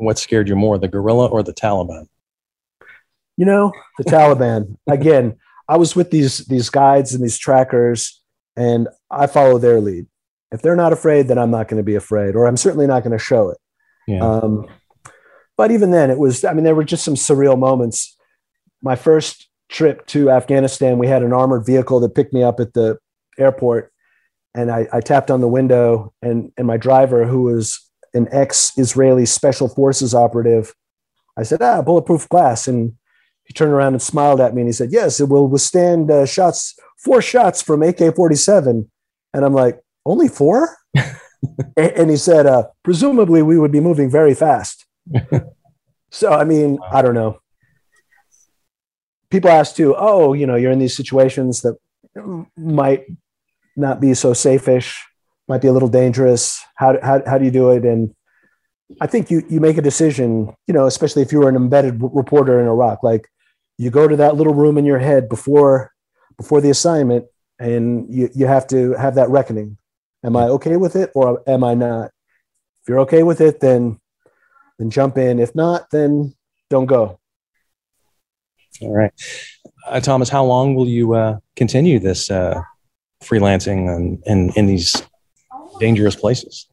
what 0.00 0.18
scared 0.18 0.48
you 0.48 0.56
more 0.56 0.78
the 0.78 0.88
gorilla 0.88 1.26
or 1.26 1.42
the 1.42 1.54
taliban 1.54 2.06
you 3.36 3.44
know 3.44 3.72
the 3.98 4.04
taliban 4.04 4.76
again 4.88 5.36
I 5.68 5.76
was 5.76 5.96
with 5.96 6.10
these 6.10 6.38
these 6.46 6.70
guides 6.70 7.14
and 7.14 7.22
these 7.22 7.38
trackers, 7.38 8.22
and 8.56 8.88
I 9.10 9.26
follow 9.26 9.58
their 9.58 9.80
lead. 9.80 10.06
If 10.52 10.62
they're 10.62 10.76
not 10.76 10.92
afraid, 10.92 11.28
then 11.28 11.38
I'm 11.38 11.50
not 11.50 11.68
going 11.68 11.78
to 11.78 11.84
be 11.84 11.96
afraid, 11.96 12.36
or 12.36 12.46
I'm 12.46 12.56
certainly 12.56 12.86
not 12.86 13.02
going 13.02 13.16
to 13.16 13.22
show 13.22 13.50
it. 13.50 13.58
Yeah. 14.06 14.20
Um, 14.20 14.66
but 15.56 15.70
even 15.70 15.90
then, 15.90 16.10
it 16.10 16.18
was. 16.18 16.44
I 16.44 16.52
mean, 16.52 16.64
there 16.64 16.74
were 16.74 16.84
just 16.84 17.04
some 17.04 17.14
surreal 17.14 17.58
moments. 17.58 18.16
My 18.82 18.96
first 18.96 19.48
trip 19.68 20.06
to 20.06 20.30
Afghanistan, 20.30 20.98
we 20.98 21.08
had 21.08 21.22
an 21.22 21.32
armored 21.32 21.66
vehicle 21.66 22.00
that 22.00 22.14
picked 22.14 22.32
me 22.32 22.42
up 22.42 22.60
at 22.60 22.74
the 22.74 22.98
airport, 23.38 23.92
and 24.54 24.70
I, 24.70 24.86
I 24.92 25.00
tapped 25.00 25.30
on 25.30 25.40
the 25.40 25.48
window, 25.48 26.12
and 26.22 26.52
and 26.56 26.66
my 26.66 26.76
driver, 26.76 27.24
who 27.24 27.42
was 27.42 27.80
an 28.14 28.28
ex-Israeli 28.30 29.26
special 29.26 29.68
forces 29.68 30.14
operative, 30.14 30.74
I 31.36 31.42
said, 31.42 31.62
"Ah, 31.62 31.82
bulletproof 31.82 32.28
glass," 32.28 32.68
and 32.68 32.96
he 33.46 33.52
turned 33.52 33.72
around 33.72 33.94
and 33.94 34.02
smiled 34.02 34.40
at 34.40 34.54
me 34.54 34.62
and 34.62 34.68
he 34.68 34.72
said, 34.72 34.92
Yes, 34.92 35.20
it 35.20 35.28
will 35.28 35.48
withstand 35.48 36.10
uh, 36.10 36.26
shots, 36.26 36.76
four 36.98 37.22
shots 37.22 37.62
from 37.62 37.82
AK 37.82 38.14
47. 38.14 38.90
And 39.32 39.44
I'm 39.44 39.54
like, 39.54 39.80
Only 40.04 40.28
four? 40.28 40.76
and, 41.76 42.10
he 42.10 42.16
said, 42.16 42.46
uh, 42.46 42.64
Presumably 42.82 43.42
we 43.42 43.58
would 43.58 43.72
be 43.72 43.80
moving 43.80 44.10
very 44.10 44.34
fast. 44.34 44.85
so, 46.10 46.32
I 46.32 46.44
mean, 46.44 46.78
I 46.90 47.02
don't 47.02 47.14
know. 47.14 47.40
People 49.30 49.50
ask 49.50 49.74
too, 49.74 49.94
Oh, 49.96 50.32
you 50.32 50.46
know, 50.46 50.56
you're 50.56 50.72
in 50.72 50.78
these 50.78 50.96
situations 50.96 51.62
that 51.62 51.76
might 52.56 53.04
not 53.76 54.00
be 54.00 54.14
so 54.14 54.32
safe-ish, 54.32 55.04
might 55.48 55.60
be 55.60 55.68
a 55.68 55.72
little 55.72 55.88
dangerous. 55.88 56.62
How, 56.76 56.98
how, 57.02 57.22
how 57.26 57.38
do 57.38 57.44
you 57.44 57.50
do 57.50 57.70
it? 57.70 57.84
And 57.84 58.14
I 59.00 59.06
think 59.06 59.30
you 59.30 59.42
you 59.48 59.58
make 59.58 59.78
a 59.78 59.82
decision, 59.82 60.54
you 60.68 60.74
know, 60.74 60.86
especially 60.86 61.22
if 61.22 61.32
you 61.32 61.40
were 61.40 61.48
an 61.48 61.56
embedded 61.56 62.00
reporter 62.00 62.60
in 62.60 62.66
Iraq. 62.66 63.02
Like, 63.02 63.28
you 63.78 63.90
go 63.90 64.08
to 64.08 64.16
that 64.16 64.36
little 64.36 64.54
room 64.54 64.78
in 64.78 64.84
your 64.84 64.98
head 64.98 65.28
before 65.28 65.92
before 66.36 66.60
the 66.60 66.70
assignment 66.70 67.26
and 67.58 68.12
you, 68.12 68.28
you 68.34 68.46
have 68.46 68.66
to 68.68 68.92
have 68.92 69.14
that 69.14 69.30
reckoning 69.30 69.78
am 70.24 70.36
i 70.36 70.44
okay 70.44 70.76
with 70.76 70.96
it 70.96 71.10
or 71.14 71.42
am 71.48 71.64
i 71.64 71.74
not 71.74 72.06
if 72.82 72.88
you're 72.88 73.00
okay 73.00 73.22
with 73.22 73.40
it 73.40 73.60
then 73.60 73.98
then 74.78 74.90
jump 74.90 75.18
in 75.18 75.38
if 75.38 75.54
not 75.54 75.90
then 75.90 76.34
don't 76.70 76.86
go 76.86 77.18
all 78.82 78.92
right 78.92 79.12
uh, 79.86 80.00
thomas 80.00 80.28
how 80.28 80.44
long 80.44 80.74
will 80.74 80.88
you 80.88 81.14
uh, 81.14 81.38
continue 81.54 81.98
this 81.98 82.30
uh, 82.30 82.60
freelancing 83.22 83.94
and 83.94 84.22
in, 84.26 84.50
in 84.56 84.66
these 84.66 85.02
dangerous 85.80 86.16
places 86.16 86.66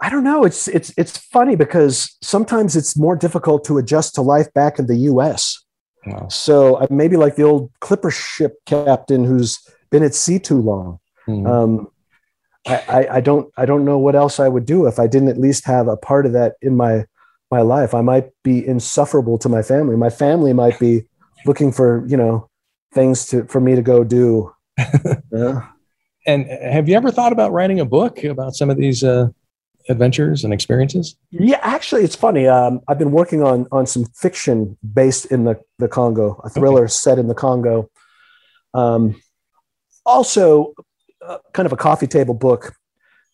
I 0.00 0.10
don't 0.10 0.24
know. 0.24 0.44
It's 0.44 0.68
it's 0.68 0.92
it's 0.98 1.16
funny 1.16 1.56
because 1.56 2.14
sometimes 2.20 2.76
it's 2.76 2.94
more 2.94 3.16
difficult 3.16 3.64
to 3.64 3.78
adjust 3.78 4.14
to 4.16 4.22
life 4.22 4.52
back 4.52 4.78
in 4.78 4.86
the 4.86 4.96
U.S. 4.96 5.64
Wow. 6.06 6.28
So 6.28 6.78
I 6.78 6.86
maybe 6.90 7.16
like 7.16 7.36
the 7.36 7.44
old 7.44 7.70
clipper 7.80 8.10
ship 8.10 8.56
captain 8.66 9.24
who's 9.24 9.60
been 9.90 10.02
at 10.02 10.14
sea 10.14 10.38
too 10.38 10.60
long. 10.60 10.98
Mm-hmm. 11.26 11.46
Um, 11.46 11.88
I, 12.66 13.06
I, 13.12 13.20
don't 13.20 13.52
I 13.56 13.66
don't 13.66 13.84
know 13.84 13.98
what 13.98 14.14
else 14.14 14.40
I 14.40 14.48
would 14.48 14.64
do 14.64 14.86
if 14.86 14.98
I 14.98 15.06
didn't 15.06 15.28
at 15.28 15.38
least 15.38 15.66
have 15.66 15.86
a 15.86 15.96
part 15.96 16.24
of 16.24 16.32
that 16.32 16.54
in 16.62 16.76
my 16.76 17.04
my 17.50 17.60
life. 17.60 17.94
I 17.94 18.00
might 18.00 18.30
be 18.42 18.66
insufferable 18.66 19.38
to 19.38 19.48
my 19.48 19.62
family. 19.62 19.96
My 19.96 20.10
family 20.10 20.52
might 20.52 20.78
be 20.78 21.04
looking 21.46 21.72
for 21.72 22.04
you 22.06 22.16
know 22.16 22.48
things 22.92 23.26
to 23.26 23.44
for 23.46 23.60
me 23.60 23.74
to 23.74 23.82
go 23.82 24.04
do. 24.04 24.52
yeah. 25.32 25.68
And 26.26 26.46
have 26.46 26.88
you 26.88 26.96
ever 26.96 27.10
thought 27.10 27.32
about 27.32 27.52
writing 27.52 27.80
a 27.80 27.84
book 27.84 28.24
about 28.24 28.54
some 28.54 28.70
of 28.70 28.78
these 28.78 29.04
uh, 29.04 29.28
adventures 29.90 30.42
and 30.42 30.54
experiences? 30.54 31.16
Yeah, 31.30 31.58
actually, 31.60 32.02
it's 32.02 32.16
funny. 32.16 32.46
Um, 32.46 32.80
I've 32.88 32.98
been 32.98 33.10
working 33.10 33.42
on 33.42 33.66
on 33.70 33.86
some 33.86 34.06
fiction 34.06 34.78
based 34.94 35.26
in 35.26 35.44
the 35.44 35.60
the 35.78 35.88
Congo, 35.88 36.40
a 36.44 36.48
thriller 36.48 36.84
okay. 36.84 36.90
set 36.90 37.18
in 37.18 37.28
the 37.28 37.34
Congo. 37.34 37.90
Um, 38.72 39.20
also, 40.06 40.74
uh, 41.26 41.38
kind 41.52 41.66
of 41.66 41.72
a 41.72 41.76
coffee 41.76 42.06
table 42.06 42.34
book 42.34 42.74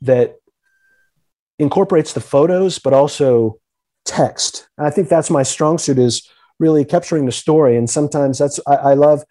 that 0.03 0.37
incorporates 1.59 2.13
the 2.13 2.21
photos, 2.21 2.79
but 2.79 2.93
also 2.93 3.59
text. 4.05 4.69
And 4.79 4.87
I 4.87 4.91
think 4.91 5.09
that's 5.09 5.31
my 5.31 5.43
strong 5.43 5.79
suit 5.79 5.99
is 5.99 6.29
really 6.59 6.85
capturing 6.85 7.27
the 7.27 7.33
story. 7.33 7.77
And 7.77 7.89
sometimes 7.89 8.39
that's 8.39 8.61
I, 8.67 8.75
I, 8.75 8.95
love 8.95 9.25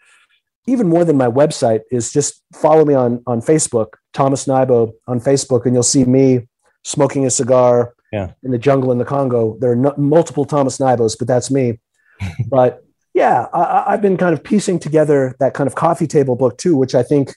even 0.67 0.87
more 0.87 1.05
than 1.05 1.17
my 1.17 1.27
website 1.27 1.81
is 1.91 2.11
just 2.11 2.43
follow 2.53 2.85
me 2.85 2.93
on 2.93 3.23
on 3.25 3.41
Facebook, 3.41 3.93
Thomas 4.13 4.45
Nybo 4.45 4.93
on 5.07 5.19
Facebook, 5.19 5.65
and 5.65 5.73
you'll 5.73 5.83
see 5.83 6.05
me 6.05 6.47
smoking 6.83 7.25
a 7.25 7.29
cigar 7.29 7.93
yeah. 8.11 8.31
in 8.43 8.51
the 8.51 8.57
jungle 8.57 8.91
in 8.91 8.97
the 8.97 9.05
Congo. 9.05 9.57
There 9.59 9.71
are 9.71 9.75
no, 9.75 9.93
multiple 9.97 10.45
Thomas 10.45 10.77
Nybos, 10.77 11.15
but 11.17 11.27
that's 11.27 11.51
me. 11.51 11.79
but 12.47 12.83
yeah, 13.13 13.47
I, 13.53 13.85
I've 13.87 14.01
been 14.01 14.17
kind 14.17 14.33
of 14.33 14.43
piecing 14.43 14.79
together 14.79 15.35
that 15.39 15.53
kind 15.53 15.67
of 15.67 15.75
coffee 15.75 16.07
table 16.07 16.35
book 16.35 16.57
too, 16.57 16.77
which 16.77 16.95
I 16.95 17.03
think 17.03 17.35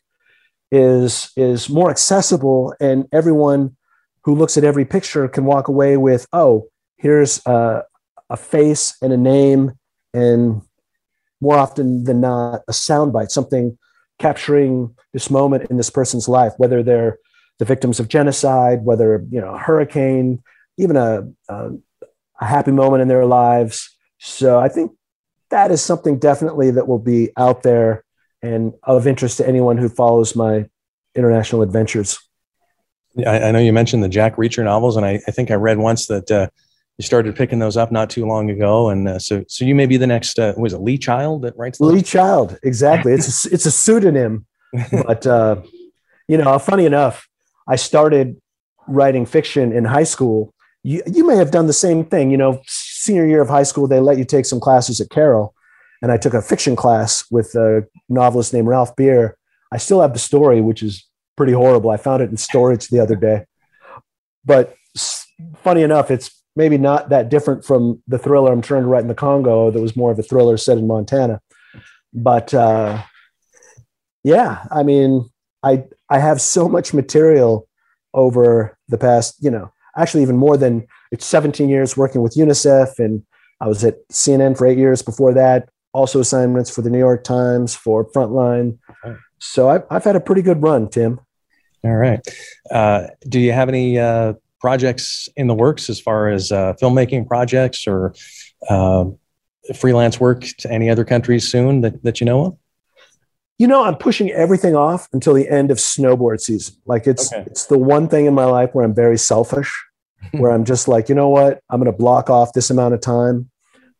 is 0.72 1.30
is 1.36 1.68
more 1.68 1.90
accessible, 1.90 2.74
and 2.80 3.06
everyone 3.12 3.76
who 4.24 4.34
looks 4.34 4.56
at 4.56 4.64
every 4.64 4.86
picture 4.86 5.28
can 5.28 5.44
walk 5.44 5.68
away 5.68 5.96
with, 5.96 6.26
oh, 6.32 6.66
here's 6.96 7.44
a, 7.46 7.82
a 8.30 8.36
face 8.36 8.96
and 9.02 9.12
a 9.12 9.16
name, 9.16 9.72
and 10.14 10.62
more 11.40 11.56
often 11.56 12.04
than 12.04 12.20
not, 12.20 12.62
a 12.68 12.72
soundbite, 12.72 13.30
something 13.30 13.76
capturing 14.18 14.94
this 15.12 15.28
moment 15.28 15.70
in 15.70 15.76
this 15.76 15.90
person's 15.90 16.28
life, 16.28 16.52
whether 16.56 16.82
they're 16.82 17.18
the 17.58 17.64
victims 17.64 18.00
of 18.00 18.08
genocide, 18.08 18.82
whether 18.82 19.24
you 19.30 19.40
know 19.40 19.54
a 19.54 19.58
hurricane, 19.58 20.42
even 20.78 20.96
a, 20.96 21.28
a, 21.48 21.70
a 22.40 22.46
happy 22.46 22.72
moment 22.72 23.02
in 23.02 23.08
their 23.08 23.26
lives. 23.26 23.94
So 24.18 24.58
I 24.58 24.68
think 24.68 24.92
that 25.50 25.70
is 25.70 25.82
something 25.82 26.18
definitely 26.18 26.70
that 26.70 26.88
will 26.88 26.98
be 26.98 27.30
out 27.36 27.62
there 27.62 28.04
and 28.42 28.74
of 28.82 29.06
interest 29.06 29.36
to 29.38 29.46
anyone 29.46 29.78
who 29.78 29.88
follows 29.88 30.34
my 30.34 30.68
international 31.14 31.62
adventures. 31.62 32.18
I, 33.18 33.40
I 33.40 33.50
know 33.52 33.58
you 33.58 33.72
mentioned 33.72 34.02
the 34.02 34.08
Jack 34.08 34.36
Reacher 34.36 34.64
novels, 34.64 34.96
and 34.96 35.04
I, 35.04 35.20
I 35.26 35.30
think 35.30 35.50
I 35.50 35.54
read 35.54 35.78
once 35.78 36.06
that 36.06 36.30
uh, 36.30 36.48
you 36.98 37.04
started 37.04 37.36
picking 37.36 37.58
those 37.58 37.76
up 37.76 37.92
not 37.92 38.10
too 38.10 38.26
long 38.26 38.50
ago, 38.50 38.88
and 38.90 39.08
uh, 39.08 39.18
so 39.18 39.44
so 39.48 39.64
you 39.64 39.74
may 39.74 39.86
be 39.86 39.96
the 39.96 40.06
next. 40.06 40.38
Uh, 40.38 40.54
was 40.56 40.72
it 40.72 40.78
Lee 40.78 40.98
Child 40.98 41.42
that 41.42 41.56
writes? 41.56 41.80
Lee 41.80 42.02
Child, 42.02 42.58
exactly. 42.62 43.12
it's 43.12 43.46
a, 43.46 43.48
it's 43.54 43.66
a 43.66 43.70
pseudonym, 43.70 44.46
but 44.90 45.26
uh, 45.26 45.56
you 46.28 46.38
know, 46.38 46.58
funny 46.58 46.86
enough, 46.86 47.28
I 47.68 47.76
started 47.76 48.40
writing 48.88 49.26
fiction 49.26 49.72
in 49.72 49.84
high 49.84 50.04
school. 50.04 50.54
You 50.82 51.02
you 51.06 51.26
may 51.26 51.36
have 51.36 51.50
done 51.50 51.66
the 51.66 51.72
same 51.72 52.04
thing. 52.04 52.30
You 52.30 52.38
know, 52.38 52.62
senior 52.66 53.26
year 53.26 53.42
of 53.42 53.48
high 53.48 53.62
school, 53.64 53.86
they 53.86 54.00
let 54.00 54.18
you 54.18 54.24
take 54.24 54.46
some 54.46 54.60
classes 54.60 55.00
at 55.00 55.10
Carroll, 55.10 55.54
and 56.02 56.10
I 56.10 56.16
took 56.16 56.34
a 56.34 56.42
fiction 56.42 56.74
class 56.74 57.24
with 57.30 57.54
a 57.54 57.86
novelist 58.08 58.52
named 58.52 58.66
Ralph 58.66 58.94
Beer. 58.96 59.38
I 59.72 59.78
still 59.78 60.02
have 60.02 60.12
the 60.12 60.18
story, 60.18 60.60
which 60.60 60.82
is 60.82 61.06
pretty 61.36 61.52
horrible. 61.52 61.90
I 61.90 61.96
found 61.96 62.22
it 62.22 62.30
in 62.30 62.36
storage 62.36 62.88
the 62.88 63.00
other 63.00 63.16
day. 63.16 63.46
But 64.44 64.74
funny 65.62 65.82
enough, 65.82 66.10
it's 66.10 66.42
maybe 66.56 66.76
not 66.76 67.08
that 67.10 67.28
different 67.28 67.64
from 67.64 68.02
the 68.08 68.18
thriller 68.18 68.52
I'm 68.52 68.60
trying 68.60 68.82
to 68.82 68.88
write 68.88 69.02
in 69.02 69.08
the 69.08 69.14
Congo 69.14 69.70
that 69.70 69.80
was 69.80 69.96
more 69.96 70.10
of 70.10 70.18
a 70.18 70.22
thriller 70.22 70.56
set 70.56 70.76
in 70.76 70.88
Montana. 70.88 71.40
But 72.12 72.52
uh, 72.52 73.02
yeah, 74.24 74.66
I 74.70 74.82
mean, 74.82 75.30
I 75.62 75.84
I 76.10 76.18
have 76.18 76.40
so 76.40 76.68
much 76.68 76.92
material 76.92 77.68
over 78.12 78.76
the 78.88 78.98
past, 78.98 79.36
you 79.40 79.50
know, 79.50 79.72
actually 79.96 80.22
even 80.22 80.36
more 80.36 80.56
than 80.56 80.86
it's 81.10 81.24
17 81.24 81.68
years 81.68 81.96
working 81.96 82.20
with 82.20 82.34
UNICEF 82.34 82.98
and 82.98 83.24
I 83.60 83.68
was 83.68 83.84
at 83.84 84.06
CNN 84.08 84.58
for 84.58 84.66
eight 84.66 84.76
years 84.76 85.02
before 85.02 85.32
that 85.34 85.68
also 85.92 86.20
assignments 86.20 86.70
for 86.70 86.82
the 86.82 86.90
New 86.90 86.98
York 86.98 87.24
Times, 87.24 87.74
for 87.74 88.10
Frontline. 88.10 88.78
So 89.38 89.68
I've, 89.68 89.84
I've 89.90 90.04
had 90.04 90.16
a 90.16 90.20
pretty 90.20 90.42
good 90.42 90.62
run, 90.62 90.88
Tim. 90.88 91.20
All 91.84 91.96
right. 91.96 92.20
Uh, 92.70 93.08
do 93.28 93.40
you 93.40 93.52
have 93.52 93.68
any 93.68 93.98
uh, 93.98 94.34
projects 94.60 95.28
in 95.36 95.48
the 95.48 95.54
works 95.54 95.90
as 95.90 96.00
far 96.00 96.28
as 96.28 96.52
uh, 96.52 96.74
filmmaking 96.80 97.26
projects 97.26 97.86
or 97.86 98.14
uh, 98.70 99.04
freelance 99.74 100.20
work 100.20 100.44
to 100.58 100.70
any 100.70 100.88
other 100.88 101.04
countries 101.04 101.50
soon 101.50 101.80
that, 101.80 102.02
that 102.04 102.20
you 102.20 102.24
know 102.24 102.46
of? 102.46 102.56
You 103.58 103.66
know, 103.66 103.84
I'm 103.84 103.96
pushing 103.96 104.30
everything 104.30 104.74
off 104.74 105.08
until 105.12 105.34
the 105.34 105.48
end 105.48 105.70
of 105.70 105.78
snowboard 105.78 106.40
season. 106.40 106.76
Like 106.86 107.06
it's 107.06 107.32
okay. 107.32 107.44
it's 107.46 107.66
the 107.66 107.78
one 107.78 108.08
thing 108.08 108.26
in 108.26 108.34
my 108.34 108.44
life 108.44 108.70
where 108.72 108.84
I'm 108.84 108.94
very 108.94 109.18
selfish, 109.18 109.72
where 110.32 110.50
I'm 110.50 110.64
just 110.64 110.88
like, 110.88 111.08
you 111.08 111.14
know 111.14 111.28
what, 111.28 111.60
I'm 111.68 111.80
going 111.80 111.92
to 111.92 111.96
block 111.96 112.30
off 112.30 112.54
this 112.54 112.70
amount 112.70 112.94
of 112.94 113.00
time 113.00 113.50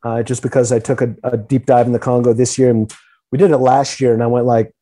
uh, 0.05 0.23
just 0.23 0.43
because 0.43 0.73
I 0.73 0.79
took 0.79 1.01
a, 1.01 1.15
a, 1.25 1.37
deep 1.37 1.67
dive 1.67 1.87
in 1.87 1.93
the 1.93 1.99
Congo 1.99 2.33
this 2.33 2.59
year 2.59 2.71
and 2.71 2.93
we 3.31 3.38
did 3.38 3.51
it 3.51 3.59
last 3.59 4.01
year 4.01 4.12
and 4.12 4.23
I 4.23 4.27
went 4.27 4.47
like, 4.47 4.73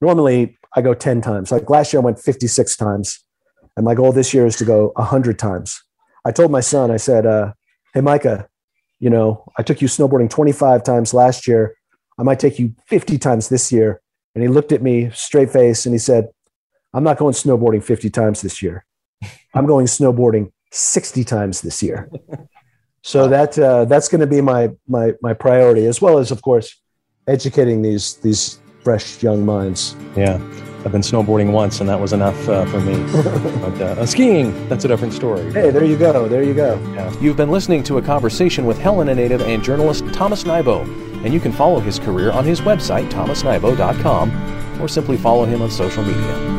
normally 0.00 0.58
I 0.74 0.82
go 0.82 0.94
10 0.94 1.20
times. 1.20 1.52
Like 1.52 1.68
last 1.68 1.92
year 1.92 2.00
I 2.00 2.04
went 2.04 2.18
56 2.18 2.76
times. 2.76 3.22
And 3.76 3.84
my 3.84 3.94
goal 3.94 4.12
this 4.12 4.32
year 4.32 4.46
is 4.46 4.56
to 4.56 4.64
go 4.64 4.92
100 4.96 5.38
times. 5.38 5.82
I 6.24 6.32
told 6.32 6.50
my 6.50 6.60
son, 6.60 6.90
I 6.90 6.96
said, 6.96 7.26
uh, 7.26 7.52
hey, 7.92 8.00
Micah, 8.00 8.48
you 8.98 9.10
know, 9.10 9.44
I 9.58 9.62
took 9.62 9.82
you 9.82 9.88
snowboarding 9.88 10.30
25 10.30 10.82
times 10.82 11.12
last 11.12 11.46
year. 11.46 11.76
I 12.18 12.22
might 12.22 12.40
take 12.40 12.58
you 12.58 12.74
50 12.86 13.18
times 13.18 13.48
this 13.48 13.70
year. 13.70 14.00
And 14.34 14.42
he 14.42 14.48
looked 14.48 14.72
at 14.72 14.82
me 14.82 15.10
straight 15.14 15.50
face 15.50 15.86
and 15.86 15.94
he 15.94 15.98
said, 15.98 16.28
I'm 16.94 17.04
not 17.04 17.18
going 17.18 17.34
snowboarding 17.34 17.84
50 17.84 18.08
times 18.10 18.40
this 18.40 18.62
year. 18.62 18.86
I'm 19.54 19.66
going 19.66 19.86
snowboarding 19.86 20.52
60 20.72 21.24
times 21.24 21.60
this 21.60 21.82
year. 21.82 22.10
So 23.06 23.28
that 23.28 23.56
uh, 23.56 23.84
that's 23.84 24.08
going 24.08 24.20
to 24.20 24.26
be 24.26 24.40
my 24.40 24.68
my 24.88 25.14
my 25.22 25.32
priority, 25.32 25.86
as 25.86 26.02
well 26.02 26.18
as, 26.18 26.32
of 26.32 26.42
course, 26.42 26.74
educating 27.28 27.80
these 27.80 28.16
these 28.16 28.58
fresh 28.82 29.22
young 29.22 29.46
minds. 29.46 29.94
Yeah, 30.16 30.42
I've 30.84 30.90
been 30.90 31.02
snowboarding 31.02 31.52
once, 31.52 31.78
and 31.78 31.88
that 31.88 32.00
was 32.00 32.12
enough 32.12 32.48
uh, 32.48 32.66
for 32.66 32.80
me. 32.80 32.96
but 33.60 33.80
uh, 33.80 34.06
skiing, 34.06 34.68
that's 34.68 34.86
a 34.86 34.88
different 34.88 35.12
story. 35.12 35.52
Hey, 35.52 35.70
there 35.70 35.84
you 35.84 35.96
go. 35.96 36.26
There 36.26 36.42
you 36.42 36.52
go. 36.52 36.80
Yeah. 36.94 37.16
You've 37.20 37.36
been 37.36 37.52
listening 37.52 37.84
to 37.84 37.98
a 37.98 38.02
conversation 38.02 38.66
with 38.66 38.76
Helena 38.76 39.14
native 39.14 39.40
and 39.40 39.62
journalist 39.62 40.04
Thomas 40.12 40.42
Nybo, 40.42 40.82
and 41.24 41.32
you 41.32 41.38
can 41.38 41.52
follow 41.52 41.78
his 41.78 42.00
career 42.00 42.32
on 42.32 42.44
his 42.44 42.60
website, 42.62 43.08
thomasnybo.com, 43.10 44.82
or 44.82 44.88
simply 44.88 45.16
follow 45.16 45.44
him 45.44 45.62
on 45.62 45.70
social 45.70 46.02
media. 46.02 46.56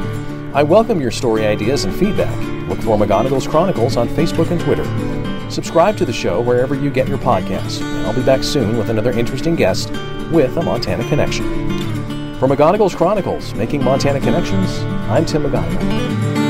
I 0.54 0.64
welcome 0.64 1.02
your 1.02 1.12
story 1.12 1.46
ideas 1.46 1.84
and 1.84 1.94
feedback. 1.94 2.34
Look 2.70 2.80
for 2.80 2.98
McGonigal's 2.98 3.48
Chronicles 3.48 3.98
on 3.98 4.08
Facebook 4.08 4.50
and 4.50 4.62
Twitter. 4.62 4.86
Subscribe 5.50 5.98
to 5.98 6.06
the 6.06 6.14
show 6.14 6.42
wherever 6.42 6.76
you 6.76 6.90
get 6.90 7.08
your 7.08 7.18
podcasts, 7.18 7.82
and 7.82 8.06
I'll 8.06 8.14
be 8.14 8.24
back 8.24 8.44
soon 8.44 8.78
with 8.78 8.90
another 8.90 9.12
interesting 9.12 9.56
guest 9.56 9.90
with 10.32 10.58
a 10.58 10.62
Montana 10.62 11.08
connection. 11.08 11.46
For 12.38 12.48
McGonigal's 12.48 12.94
Chronicles, 12.94 13.54
Making 13.56 13.84
Montana 13.84 14.20
Connections, 14.20 14.80
I'm 15.10 15.26
Tim 15.26 15.44
McGonigal. 15.44 16.47